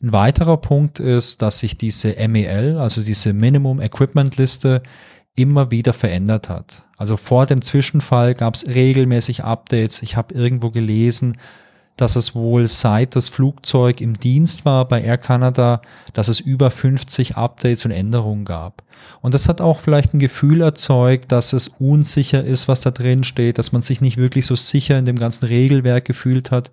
Ein 0.00 0.12
weiterer 0.12 0.58
Punkt 0.58 1.00
ist, 1.00 1.42
dass 1.42 1.58
sich 1.58 1.76
diese 1.76 2.14
MEL, 2.28 2.78
also 2.78 3.02
diese 3.02 3.32
Minimum 3.32 3.80
Equipment 3.80 4.36
Liste, 4.36 4.82
immer 5.38 5.70
wieder 5.70 5.92
verändert 5.92 6.48
hat. 6.48 6.82
Also 6.96 7.16
vor 7.16 7.46
dem 7.46 7.62
Zwischenfall 7.62 8.34
gab 8.34 8.54
es 8.54 8.66
regelmäßig 8.66 9.44
Updates. 9.44 10.02
Ich 10.02 10.16
habe 10.16 10.34
irgendwo 10.34 10.70
gelesen, 10.70 11.36
dass 11.96 12.16
es 12.16 12.34
wohl 12.34 12.68
seit 12.68 13.16
das 13.16 13.28
Flugzeug 13.28 14.00
im 14.00 14.18
Dienst 14.18 14.64
war 14.64 14.86
bei 14.86 15.02
Air 15.02 15.18
Canada, 15.18 15.82
dass 16.12 16.28
es 16.28 16.40
über 16.40 16.70
50 16.70 17.36
Updates 17.36 17.84
und 17.84 17.90
Änderungen 17.90 18.44
gab. 18.44 18.82
Und 19.20 19.34
das 19.34 19.48
hat 19.48 19.60
auch 19.60 19.80
vielleicht 19.80 20.14
ein 20.14 20.20
Gefühl 20.20 20.60
erzeugt, 20.60 21.32
dass 21.32 21.52
es 21.52 21.68
unsicher 21.68 22.44
ist, 22.44 22.68
was 22.68 22.80
da 22.80 22.90
drin 22.90 23.24
steht, 23.24 23.58
dass 23.58 23.72
man 23.72 23.82
sich 23.82 24.00
nicht 24.00 24.16
wirklich 24.16 24.46
so 24.46 24.56
sicher 24.56 24.98
in 24.98 25.06
dem 25.06 25.18
ganzen 25.18 25.46
Regelwerk 25.46 26.04
gefühlt 26.04 26.50
hat. 26.50 26.70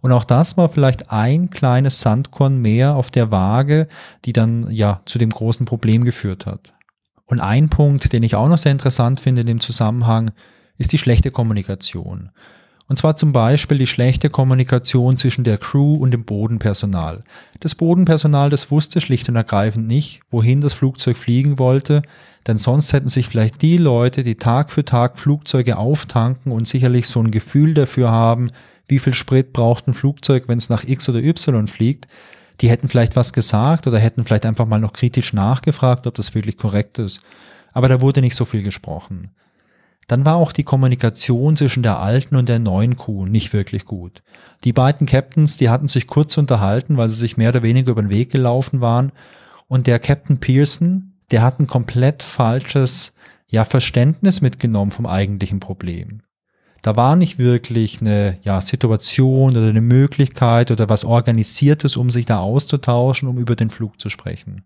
Und 0.00 0.12
auch 0.12 0.24
das 0.24 0.56
war 0.56 0.68
vielleicht 0.68 1.10
ein 1.10 1.50
kleines 1.50 2.00
Sandkorn 2.00 2.58
mehr 2.58 2.94
auf 2.96 3.10
der 3.10 3.30
Waage, 3.30 3.88
die 4.24 4.32
dann 4.32 4.70
ja 4.70 5.00
zu 5.04 5.18
dem 5.18 5.30
großen 5.30 5.66
Problem 5.66 6.04
geführt 6.04 6.46
hat. 6.46 6.72
Und 7.26 7.40
ein 7.40 7.68
Punkt, 7.68 8.12
den 8.12 8.22
ich 8.22 8.36
auch 8.36 8.48
noch 8.48 8.58
sehr 8.58 8.72
interessant 8.72 9.20
finde 9.20 9.42
in 9.42 9.46
dem 9.46 9.60
Zusammenhang, 9.60 10.30
ist 10.78 10.92
die 10.92 10.98
schlechte 10.98 11.30
Kommunikation. 11.30 12.30
Und 12.88 12.96
zwar 12.96 13.16
zum 13.16 13.32
Beispiel 13.32 13.78
die 13.78 13.88
schlechte 13.88 14.30
Kommunikation 14.30 15.16
zwischen 15.16 15.42
der 15.42 15.58
Crew 15.58 15.94
und 15.94 16.12
dem 16.12 16.24
Bodenpersonal. 16.24 17.24
Das 17.58 17.74
Bodenpersonal, 17.74 18.48
das 18.48 18.70
wusste 18.70 19.00
schlicht 19.00 19.28
und 19.28 19.34
ergreifend 19.34 19.88
nicht, 19.88 20.20
wohin 20.30 20.60
das 20.60 20.74
Flugzeug 20.74 21.16
fliegen 21.16 21.58
wollte, 21.58 22.02
denn 22.46 22.58
sonst 22.58 22.92
hätten 22.92 23.08
sich 23.08 23.28
vielleicht 23.28 23.60
die 23.60 23.76
Leute, 23.76 24.22
die 24.22 24.36
Tag 24.36 24.70
für 24.70 24.84
Tag 24.84 25.18
Flugzeuge 25.18 25.78
auftanken 25.78 26.52
und 26.52 26.68
sicherlich 26.68 27.08
so 27.08 27.20
ein 27.20 27.32
Gefühl 27.32 27.74
dafür 27.74 28.12
haben, 28.12 28.48
wie 28.86 29.00
viel 29.00 29.14
Sprit 29.14 29.52
braucht 29.52 29.88
ein 29.88 29.94
Flugzeug, 29.94 30.44
wenn 30.46 30.58
es 30.58 30.68
nach 30.68 30.84
X 30.84 31.08
oder 31.08 31.18
Y 31.18 31.66
fliegt, 31.66 32.06
Die 32.60 32.68
hätten 32.68 32.88
vielleicht 32.88 33.16
was 33.16 33.32
gesagt 33.32 33.86
oder 33.86 33.98
hätten 33.98 34.24
vielleicht 34.24 34.46
einfach 34.46 34.66
mal 34.66 34.78
noch 34.78 34.92
kritisch 34.92 35.32
nachgefragt, 35.32 36.06
ob 36.06 36.14
das 36.14 36.34
wirklich 36.34 36.56
korrekt 36.56 36.98
ist. 36.98 37.20
Aber 37.72 37.88
da 37.88 38.00
wurde 38.00 38.20
nicht 38.20 38.36
so 38.36 38.44
viel 38.44 38.62
gesprochen. 38.62 39.30
Dann 40.06 40.24
war 40.24 40.36
auch 40.36 40.52
die 40.52 40.64
Kommunikation 40.64 41.56
zwischen 41.56 41.82
der 41.82 41.98
alten 41.98 42.36
und 42.36 42.48
der 42.48 42.58
neuen 42.58 42.96
Kuh 42.96 43.26
nicht 43.26 43.52
wirklich 43.52 43.84
gut. 43.84 44.22
Die 44.64 44.72
beiden 44.72 45.06
Captains, 45.06 45.56
die 45.56 45.68
hatten 45.68 45.88
sich 45.88 46.06
kurz 46.06 46.38
unterhalten, 46.38 46.96
weil 46.96 47.08
sie 47.08 47.16
sich 47.16 47.36
mehr 47.36 47.50
oder 47.50 47.62
weniger 47.62 47.90
über 47.90 48.02
den 48.02 48.10
Weg 48.10 48.30
gelaufen 48.30 48.80
waren. 48.80 49.12
Und 49.68 49.88
der 49.88 49.98
Captain 49.98 50.38
Pearson, 50.38 51.14
der 51.32 51.42
hat 51.42 51.58
ein 51.58 51.66
komplett 51.66 52.22
falsches 52.22 53.14
ja, 53.48 53.64
Verständnis 53.64 54.40
mitgenommen 54.40 54.92
vom 54.92 55.06
eigentlichen 55.06 55.60
Problem. 55.60 56.22
Da 56.82 56.96
war 56.96 57.16
nicht 57.16 57.38
wirklich 57.38 58.00
eine 58.00 58.38
ja, 58.42 58.60
Situation 58.60 59.56
oder 59.56 59.68
eine 59.68 59.80
Möglichkeit 59.80 60.70
oder 60.70 60.88
was 60.88 61.04
Organisiertes, 61.04 61.96
um 61.96 62.10
sich 62.10 62.26
da 62.26 62.38
auszutauschen, 62.38 63.28
um 63.28 63.38
über 63.38 63.56
den 63.56 63.70
Flug 63.70 64.00
zu 64.00 64.08
sprechen. 64.08 64.62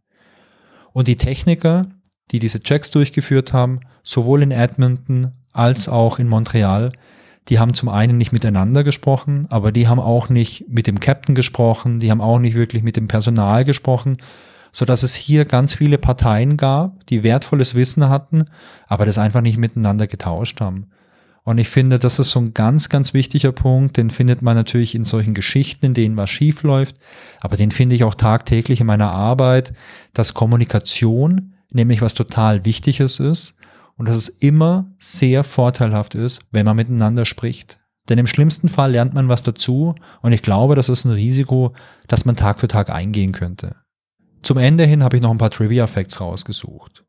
Und 0.93 1.09
die 1.09 1.17
Techniker, 1.17 1.87
die 2.31 2.39
diese 2.39 2.61
Checks 2.61 2.91
durchgeführt 2.91 3.53
haben, 3.53 3.81
sowohl 4.03 4.43
in 4.43 4.51
Edmonton 4.51 5.33
als 5.53 5.89
auch 5.89 6.19
in 6.19 6.29
Montreal, 6.29 6.93
die 7.49 7.59
haben 7.59 7.75
zum 7.75 7.89
einen 7.89 8.19
nicht 8.19 8.33
miteinander 8.33 8.85
gesprochen, 8.85 9.47
aber 9.51 9.73
die 9.73 9.89
haben 9.89 9.99
auch 9.99 10.29
nicht 10.29 10.69
mit 10.69 10.87
dem 10.87 11.01
Captain 11.01 11.35
gesprochen, 11.35 12.01
die 12.01 12.11
haben 12.11 12.21
auch 12.21 12.39
nicht 12.39 12.55
wirklich 12.55 12.83
mit 12.83 12.97
dem 12.97 13.09
Personal 13.09 13.65
gesprochen, 13.65 14.19
so 14.73 14.85
dass 14.85 15.03
es 15.03 15.15
hier 15.15 15.45
ganz 15.45 15.75
viele 15.75 15.99
Parteien 15.99 16.57
gab, 16.57 17.05
die 17.07 17.23
wertvolles 17.23 17.75
Wissen 17.75 18.09
hatten, 18.09 18.45
aber 18.87 19.07
das 19.07 19.19
einfach 19.19 19.41
nicht 19.41 19.59
miteinander 19.59 20.07
getauscht 20.07 20.61
haben. 20.61 20.91
Und 21.45 21.59
ich 21.59 21.69
finde, 21.69 21.99
das 21.99 22.19
ist 22.19 22.31
so 22.31 22.41
ein 22.41 22.55
ganz, 22.55 22.89
ganz 22.89 23.15
wichtiger 23.15 23.53
Punkt. 23.53 23.97
Den 23.97 24.11
findet 24.11 24.43
man 24.43 24.57
natürlich 24.57 24.95
in 24.95 25.05
solchen 25.05 25.35
Geschichten, 25.35 25.87
in 25.87 25.95
denen 25.95 26.17
was 26.17 26.31
schief 26.31 26.63
läuft. 26.63 26.97
Aber 27.41 27.57
den 27.57 27.71
finde 27.71 27.97
ich 27.97 28.05
auch 28.05 28.15
tagtäglich 28.15 28.81
in 28.81 28.87
meiner 28.87 29.11
Arbeit, 29.11 29.73
dass 30.13 30.35
Kommunikation 30.35 31.55
nämlich 31.73 32.03
was 32.03 32.15
total 32.15 32.65
Wichtiges 32.65 33.21
ist 33.21 33.57
und 33.97 34.09
dass 34.09 34.17
es 34.17 34.29
immer 34.29 34.91
sehr 34.99 35.45
vorteilhaft 35.45 36.15
ist, 36.15 36.41
wenn 36.51 36.67
man 36.67 36.77
miteinander 36.77 37.25
spricht. 37.25 37.79
Denn 38.09 38.19
im 38.19 38.27
schlimmsten 38.27 38.69
Fall 38.69 38.93
lernt 38.93 39.15
man 39.15 39.29
was 39.29 39.43
dazu 39.43 39.95
und 40.21 40.33
ich 40.33 40.43
glaube, 40.43 40.75
das 40.75 40.89
ist 40.89 41.05
ein 41.05 41.13
Risiko, 41.13 41.75
das 42.09 42.25
man 42.25 42.37
Tag 42.37 42.61
für 42.61 42.69
Tag 42.69 42.91
eingehen 42.91 43.33
könnte. 43.33 43.77
Zum 44.43 44.59
Ende 44.59 44.85
hin 44.85 45.05
habe 45.05 45.17
ich 45.17 45.23
noch 45.23 45.31
ein 45.31 45.39
paar 45.39 45.51
Trivia-Facts 45.51 46.21
rausgesucht. 46.21 47.05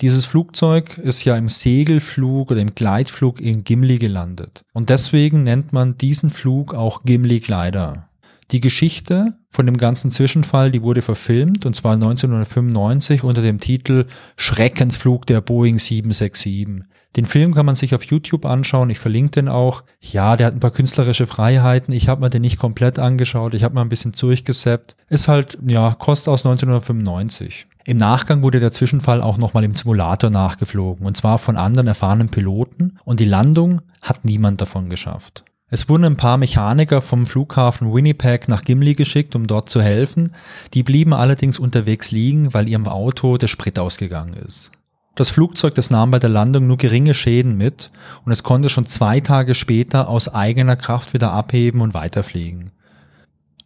Dieses 0.00 0.26
Flugzeug 0.26 0.98
ist 0.98 1.24
ja 1.24 1.36
im 1.36 1.48
Segelflug 1.48 2.50
oder 2.50 2.60
im 2.60 2.74
Gleitflug 2.74 3.40
in 3.40 3.64
Gimli 3.64 3.98
gelandet. 3.98 4.64
Und 4.72 4.90
deswegen 4.90 5.44
nennt 5.44 5.72
man 5.72 5.96
diesen 5.96 6.30
Flug 6.30 6.74
auch 6.74 7.02
Gimli 7.04 7.40
Glider. 7.40 8.08
Die 8.50 8.60
Geschichte 8.60 9.34
von 9.50 9.66
dem 9.66 9.78
ganzen 9.78 10.10
Zwischenfall, 10.10 10.70
die 10.70 10.82
wurde 10.82 11.00
verfilmt 11.00 11.64
und 11.64 11.74
zwar 11.74 11.94
1995 11.94 13.24
unter 13.24 13.40
dem 13.40 13.60
Titel 13.60 14.06
Schreckensflug 14.36 15.26
der 15.26 15.40
Boeing 15.40 15.78
767. 15.78 16.84
Den 17.16 17.26
Film 17.26 17.54
kann 17.54 17.64
man 17.64 17.76
sich 17.76 17.94
auf 17.94 18.02
YouTube 18.04 18.44
anschauen, 18.44 18.90
ich 18.90 18.98
verlinke 18.98 19.32
den 19.32 19.48
auch. 19.48 19.84
Ja, 20.00 20.36
der 20.36 20.48
hat 20.48 20.54
ein 20.54 20.60
paar 20.60 20.72
künstlerische 20.72 21.26
Freiheiten, 21.26 21.94
ich 21.94 22.08
habe 22.08 22.20
mir 22.20 22.30
den 22.30 22.42
nicht 22.42 22.58
komplett 22.58 22.98
angeschaut, 22.98 23.54
ich 23.54 23.62
habe 23.62 23.74
mal 23.74 23.82
ein 23.82 23.88
bisschen 23.88 24.12
durchgesappt. 24.12 24.96
Ist 25.08 25.28
halt, 25.28 25.56
ja, 25.66 25.94
Kost 25.98 26.28
aus 26.28 26.44
1995. 26.44 27.66
Im 27.86 27.98
Nachgang 27.98 28.42
wurde 28.42 28.60
der 28.60 28.72
Zwischenfall 28.72 29.20
auch 29.20 29.36
nochmal 29.36 29.62
im 29.62 29.74
Simulator 29.74 30.30
nachgeflogen 30.30 31.06
und 31.06 31.18
zwar 31.18 31.38
von 31.38 31.56
anderen 31.56 31.86
erfahrenen 31.86 32.30
Piloten 32.30 32.98
und 33.04 33.20
die 33.20 33.26
Landung 33.26 33.82
hat 34.00 34.24
niemand 34.24 34.62
davon 34.62 34.88
geschafft. 34.88 35.44
Es 35.68 35.88
wurden 35.88 36.04
ein 36.04 36.16
paar 36.16 36.38
Mechaniker 36.38 37.02
vom 37.02 37.26
Flughafen 37.26 37.92
Winnipeg 37.92 38.48
nach 38.48 38.62
Gimli 38.62 38.94
geschickt, 38.94 39.34
um 39.34 39.46
dort 39.46 39.68
zu 39.68 39.82
helfen. 39.82 40.32
Die 40.72 40.82
blieben 40.82 41.12
allerdings 41.12 41.58
unterwegs 41.58 42.10
liegen, 42.10 42.54
weil 42.54 42.68
ihrem 42.68 42.86
Auto 42.86 43.36
der 43.36 43.48
Sprit 43.48 43.78
ausgegangen 43.78 44.34
ist. 44.34 44.70
Das 45.14 45.30
Flugzeug, 45.30 45.74
das 45.74 45.90
nahm 45.90 46.10
bei 46.10 46.18
der 46.18 46.30
Landung 46.30 46.66
nur 46.66 46.76
geringe 46.76 47.14
Schäden 47.14 47.56
mit 47.56 47.90
und 48.24 48.32
es 48.32 48.42
konnte 48.42 48.68
schon 48.68 48.86
zwei 48.86 49.20
Tage 49.20 49.54
später 49.54 50.08
aus 50.08 50.32
eigener 50.32 50.76
Kraft 50.76 51.12
wieder 51.12 51.32
abheben 51.32 51.82
und 51.82 51.92
weiterfliegen. 51.92 52.70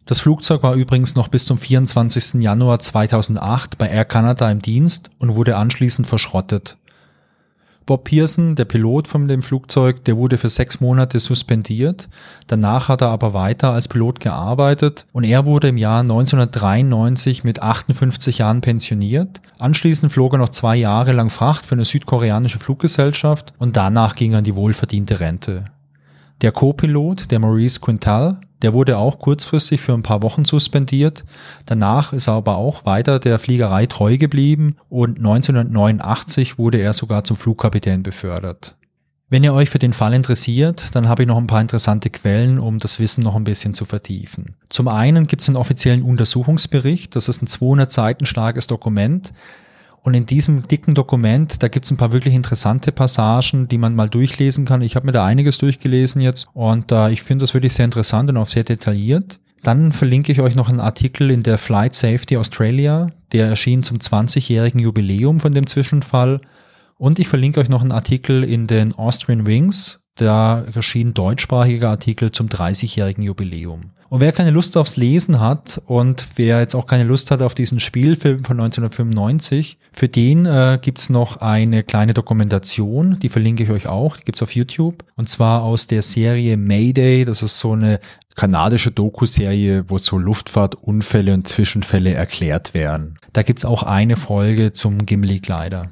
Das 0.09 0.21
Flugzeug 0.21 0.63
war 0.63 0.73
übrigens 0.73 1.13
noch 1.13 1.27
bis 1.27 1.45
zum 1.45 1.59
24. 1.59 2.41
Januar 2.41 2.79
2008 2.79 3.77
bei 3.77 3.87
Air 3.87 4.05
Canada 4.05 4.49
im 4.49 4.59
Dienst 4.59 5.11
und 5.19 5.35
wurde 5.35 5.55
anschließend 5.55 6.07
verschrottet. 6.07 6.77
Bob 7.85 8.05
Pearson, 8.05 8.55
der 8.55 8.65
Pilot 8.65 9.07
von 9.07 9.27
dem 9.27 9.43
Flugzeug, 9.43 10.03
der 10.05 10.17
wurde 10.17 10.39
für 10.39 10.49
sechs 10.49 10.81
Monate 10.81 11.19
suspendiert. 11.19 12.09
Danach 12.47 12.87
hat 12.87 13.01
er 13.01 13.09
aber 13.09 13.35
weiter 13.35 13.71
als 13.71 13.87
Pilot 13.87 14.19
gearbeitet 14.19 15.05
und 15.11 15.25
er 15.25 15.45
wurde 15.45 15.67
im 15.67 15.77
Jahr 15.77 15.99
1993 15.99 17.43
mit 17.43 17.61
58 17.61 18.39
Jahren 18.39 18.61
pensioniert. 18.61 19.41
Anschließend 19.59 20.11
flog 20.11 20.33
er 20.33 20.39
noch 20.39 20.49
zwei 20.49 20.75
Jahre 20.75 21.11
lang 21.11 21.29
Fracht 21.29 21.67
für 21.67 21.75
eine 21.75 21.85
südkoreanische 21.85 22.57
Fluggesellschaft 22.57 23.53
und 23.59 23.77
danach 23.77 24.15
ging 24.15 24.31
er 24.31 24.39
in 24.39 24.45
die 24.45 24.55
wohlverdiente 24.55 25.19
Rente. 25.19 25.65
Der 26.41 26.51
Co-Pilot, 26.51 27.29
der 27.29 27.37
Maurice 27.37 27.79
Quintal, 27.79 28.39
der 28.61 28.73
wurde 28.73 28.97
auch 28.97 29.19
kurzfristig 29.19 29.81
für 29.81 29.93
ein 29.93 30.03
paar 30.03 30.21
Wochen 30.21 30.45
suspendiert. 30.45 31.23
Danach 31.65 32.13
ist 32.13 32.27
er 32.27 32.33
aber 32.33 32.57
auch 32.57 32.85
weiter 32.85 33.19
der 33.19 33.39
Fliegerei 33.39 33.85
treu 33.85 34.17
geblieben 34.17 34.75
und 34.89 35.17
1989 35.17 36.57
wurde 36.57 36.79
er 36.79 36.93
sogar 36.93 37.23
zum 37.23 37.37
Flugkapitän 37.37 38.03
befördert. 38.03 38.75
Wenn 39.31 39.43
ihr 39.43 39.53
euch 39.53 39.69
für 39.69 39.77
den 39.77 39.93
Fall 39.93 40.15
interessiert, 40.15 40.95
dann 40.95 41.07
habe 41.07 41.21
ich 41.21 41.27
noch 41.27 41.37
ein 41.37 41.45
paar 41.45 41.61
interessante 41.61 42.09
Quellen, 42.09 42.57
um 42.57 42.79
das 42.79 42.99
Wissen 42.99 43.23
noch 43.23 43.35
ein 43.35 43.43
bisschen 43.43 43.75
zu 43.75 43.85
vertiefen. 43.85 44.55
Zum 44.69 44.87
einen 44.87 45.27
gibt 45.27 45.43
es 45.43 45.47
einen 45.47 45.57
offiziellen 45.57 46.01
Untersuchungsbericht, 46.01 47.15
das 47.15 47.29
ist 47.29 47.43
ein 47.43 47.47
200 47.47 47.91
Seiten 47.91 48.25
starkes 48.25 48.65
Dokument, 48.65 49.31
und 50.01 50.13
in 50.13 50.25
diesem 50.25 50.67
dicken 50.67 50.93
Dokument, 50.93 51.61
da 51.61 51.67
gibt's 51.67 51.91
ein 51.91 51.97
paar 51.97 52.11
wirklich 52.11 52.33
interessante 52.33 52.91
Passagen, 52.91 53.67
die 53.67 53.77
man 53.77 53.95
mal 53.95 54.09
durchlesen 54.09 54.65
kann. 54.65 54.81
Ich 54.81 54.95
habe 54.95 55.05
mir 55.05 55.11
da 55.11 55.25
einiges 55.25 55.57
durchgelesen 55.57 56.21
jetzt 56.21 56.47
und 56.53 56.91
äh, 56.91 57.11
ich 57.11 57.21
finde 57.21 57.43
das 57.43 57.53
wirklich 57.53 57.73
sehr 57.73 57.85
interessant 57.85 58.29
und 58.29 58.37
auch 58.37 58.47
sehr 58.47 58.63
detailliert. 58.63 59.39
Dann 59.63 59.91
verlinke 59.91 60.31
ich 60.31 60.39
euch 60.39 60.55
noch 60.55 60.69
einen 60.69 60.79
Artikel 60.79 61.29
in 61.31 61.43
der 61.43 61.57
Flight 61.57 61.93
Safety 61.93 62.37
Australia, 62.37 63.07
der 63.33 63.47
erschien 63.47 63.83
zum 63.83 63.97
20-jährigen 63.97 64.79
Jubiläum 64.79 65.39
von 65.39 65.53
dem 65.53 65.67
Zwischenfall. 65.67 66.39
Und 66.97 67.19
ich 67.19 67.27
verlinke 67.27 67.59
euch 67.59 67.69
noch 67.69 67.81
einen 67.81 67.91
Artikel 67.91 68.43
in 68.43 68.67
den 68.67 68.93
Austrian 68.93 69.45
Wings, 69.45 69.98
da 70.21 70.63
erschien 70.73 71.13
deutschsprachiger 71.13 71.89
Artikel 71.89 72.31
zum 72.31 72.47
30-jährigen 72.47 73.23
Jubiläum. 73.23 73.91
Und 74.09 74.21
wer 74.21 74.31
keine 74.31 74.49
Lust 74.49 74.75
aufs 74.75 74.97
Lesen 74.97 75.39
hat 75.39 75.81
und 75.85 76.25
wer 76.35 76.59
jetzt 76.59 76.73
auch 76.73 76.87
keine 76.87 77.03
Lust 77.03 77.29
hat 77.29 77.43
auf 77.43 77.53
diesen 77.53 77.79
Spielfilm 77.79 78.43
von 78.43 78.59
1995, 78.59 79.77
für 79.93 80.07
den 80.07 80.47
äh, 80.47 80.79
gibt's 80.81 81.11
noch 81.11 81.37
eine 81.37 81.83
kleine 81.83 82.15
Dokumentation, 82.15 83.19
die 83.19 83.29
verlinke 83.29 83.63
ich 83.63 83.69
euch 83.69 83.87
auch, 83.87 84.17
die 84.17 84.25
gibt's 84.25 84.41
auf 84.41 84.55
YouTube. 84.55 85.03
Und 85.15 85.29
zwar 85.29 85.61
aus 85.61 85.85
der 85.85 86.01
Serie 86.01 86.57
Mayday, 86.57 87.23
das 87.23 87.43
ist 87.43 87.59
so 87.59 87.73
eine 87.73 87.99
kanadische 88.35 88.89
Doku-Serie, 88.89 89.85
wo 89.89 89.99
so 89.99 90.17
Luftfahrtunfälle 90.17 91.33
und 91.33 91.47
Zwischenfälle 91.47 92.13
erklärt 92.13 92.73
werden. 92.73 93.15
Da 93.33 93.43
gibt's 93.43 93.65
auch 93.65 93.83
eine 93.83 94.15
Folge 94.15 94.73
zum 94.73 95.05
Gimli-Glider. 95.05 95.89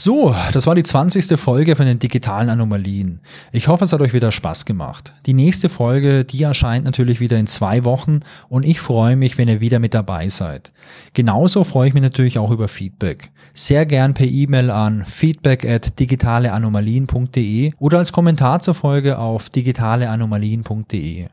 So, 0.00 0.32
das 0.52 0.68
war 0.68 0.76
die 0.76 0.84
20. 0.84 1.40
Folge 1.40 1.74
von 1.74 1.84
den 1.84 1.98
digitalen 1.98 2.50
Anomalien. 2.50 3.18
Ich 3.50 3.66
hoffe, 3.66 3.82
es 3.82 3.92
hat 3.92 4.00
euch 4.00 4.12
wieder 4.12 4.30
Spaß 4.30 4.64
gemacht. 4.64 5.12
Die 5.26 5.34
nächste 5.34 5.68
Folge, 5.68 6.24
die 6.24 6.40
erscheint 6.40 6.84
natürlich 6.84 7.18
wieder 7.18 7.36
in 7.36 7.48
zwei 7.48 7.84
Wochen 7.84 8.20
und 8.48 8.64
ich 8.64 8.78
freue 8.78 9.16
mich, 9.16 9.38
wenn 9.38 9.48
ihr 9.48 9.60
wieder 9.60 9.80
mit 9.80 9.94
dabei 9.94 10.28
seid. 10.28 10.70
Genauso 11.14 11.64
freue 11.64 11.88
ich 11.88 11.94
mich 11.94 12.04
natürlich 12.04 12.38
auch 12.38 12.52
über 12.52 12.68
Feedback. 12.68 13.32
Sehr 13.54 13.86
gern 13.86 14.14
per 14.14 14.28
E-Mail 14.28 14.70
an 14.70 15.04
feedback 15.04 15.64
at 15.64 15.98
digitaleanomalien.de 15.98 17.72
oder 17.80 17.98
als 17.98 18.12
Kommentar 18.12 18.60
zur 18.60 18.74
Folge 18.74 19.18
auf 19.18 19.50
digitaleanomalien.de. 19.50 21.26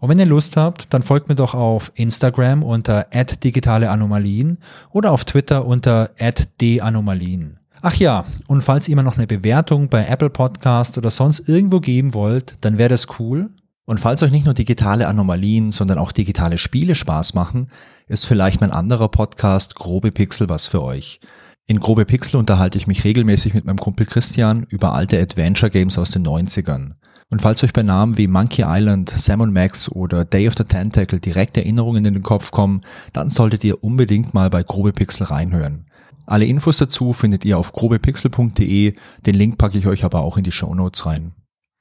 Und 0.00 0.08
wenn 0.08 0.18
ihr 0.18 0.24
Lust 0.24 0.56
habt, 0.56 0.94
dann 0.94 1.02
folgt 1.02 1.28
mir 1.28 1.34
doch 1.34 1.52
auf 1.52 1.92
Instagram 1.96 2.62
unter 2.62 3.08
@digitaleanomalien 3.12 4.56
oder 4.90 5.12
auf 5.12 5.26
Twitter 5.26 5.66
unter 5.66 6.12
@danomalien. 6.58 7.58
Ach 7.82 7.94
ja, 7.96 8.24
und 8.46 8.62
falls 8.62 8.88
ihr 8.88 8.96
mir 8.96 9.02
noch 9.02 9.16
eine 9.16 9.26
Bewertung 9.26 9.88
bei 9.88 10.06
Apple 10.06 10.30
Podcast 10.30 10.98
oder 10.98 11.10
sonst 11.10 11.48
irgendwo 11.48 11.80
geben 11.80 12.14
wollt, 12.14 12.56
dann 12.62 12.78
wäre 12.78 12.88
das 12.88 13.06
cool. 13.18 13.50
Und 13.84 14.00
falls 14.00 14.22
euch 14.22 14.32
nicht 14.32 14.46
nur 14.46 14.54
digitale 14.54 15.06
Anomalien, 15.06 15.70
sondern 15.70 15.98
auch 15.98 16.10
digitale 16.10 16.58
Spiele 16.58 16.94
Spaß 16.94 17.34
machen, 17.34 17.68
ist 18.08 18.26
vielleicht 18.26 18.60
mein 18.60 18.72
anderer 18.72 19.08
Podcast 19.08 19.76
Grobe 19.76 20.10
Pixel 20.10 20.48
was 20.48 20.66
für 20.66 20.82
euch. 20.82 21.20
In 21.68 21.80
Grobe 21.80 22.04
Pixel 22.04 22.38
unterhalte 22.38 22.78
ich 22.78 22.86
mich 22.86 23.04
regelmäßig 23.04 23.54
mit 23.54 23.64
meinem 23.64 23.78
Kumpel 23.78 24.06
Christian 24.06 24.64
über 24.68 24.94
alte 24.94 25.20
Adventure 25.20 25.70
Games 25.70 25.98
aus 25.98 26.10
den 26.10 26.26
90ern. 26.26 26.92
Und 27.28 27.42
falls 27.42 27.64
euch 27.64 27.72
bei 27.72 27.82
Namen 27.82 28.16
wie 28.18 28.28
Monkey 28.28 28.64
Island, 28.64 29.10
Sam 29.10 29.52
Max 29.52 29.90
oder 29.90 30.24
Day 30.24 30.46
of 30.46 30.54
the 30.56 30.62
Tentacle 30.64 31.18
direkt 31.18 31.56
Erinnerungen 31.56 32.04
in 32.04 32.14
den 32.14 32.22
Kopf 32.22 32.52
kommen, 32.52 32.82
dann 33.12 33.30
solltet 33.30 33.64
ihr 33.64 33.82
unbedingt 33.82 34.32
mal 34.32 34.48
bei 34.48 34.62
Grobe 34.62 34.92
Pixel 34.92 35.26
reinhören. 35.26 35.85
Alle 36.26 36.44
Infos 36.44 36.78
dazu 36.78 37.12
findet 37.12 37.44
ihr 37.44 37.56
auf 37.56 37.72
grobepixel.de. 37.72 38.94
Den 39.24 39.34
Link 39.34 39.58
packe 39.58 39.78
ich 39.78 39.86
euch 39.86 40.04
aber 40.04 40.22
auch 40.22 40.36
in 40.36 40.44
die 40.44 40.52
Show 40.52 40.74
Notes 40.74 41.06
rein. 41.06 41.32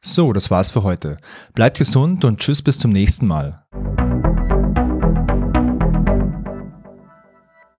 So, 0.04 0.34
das 0.34 0.52
war's 0.52 0.72
für 0.72 0.84
heute. 0.84 1.18
Bleibt 1.56 1.80
gesund 1.80 2.24
und 2.26 2.40
tschüss 2.40 2.62
bis 2.62 2.78
zum 2.78 2.92
nächsten 2.92 3.26
Mal. 3.26 3.66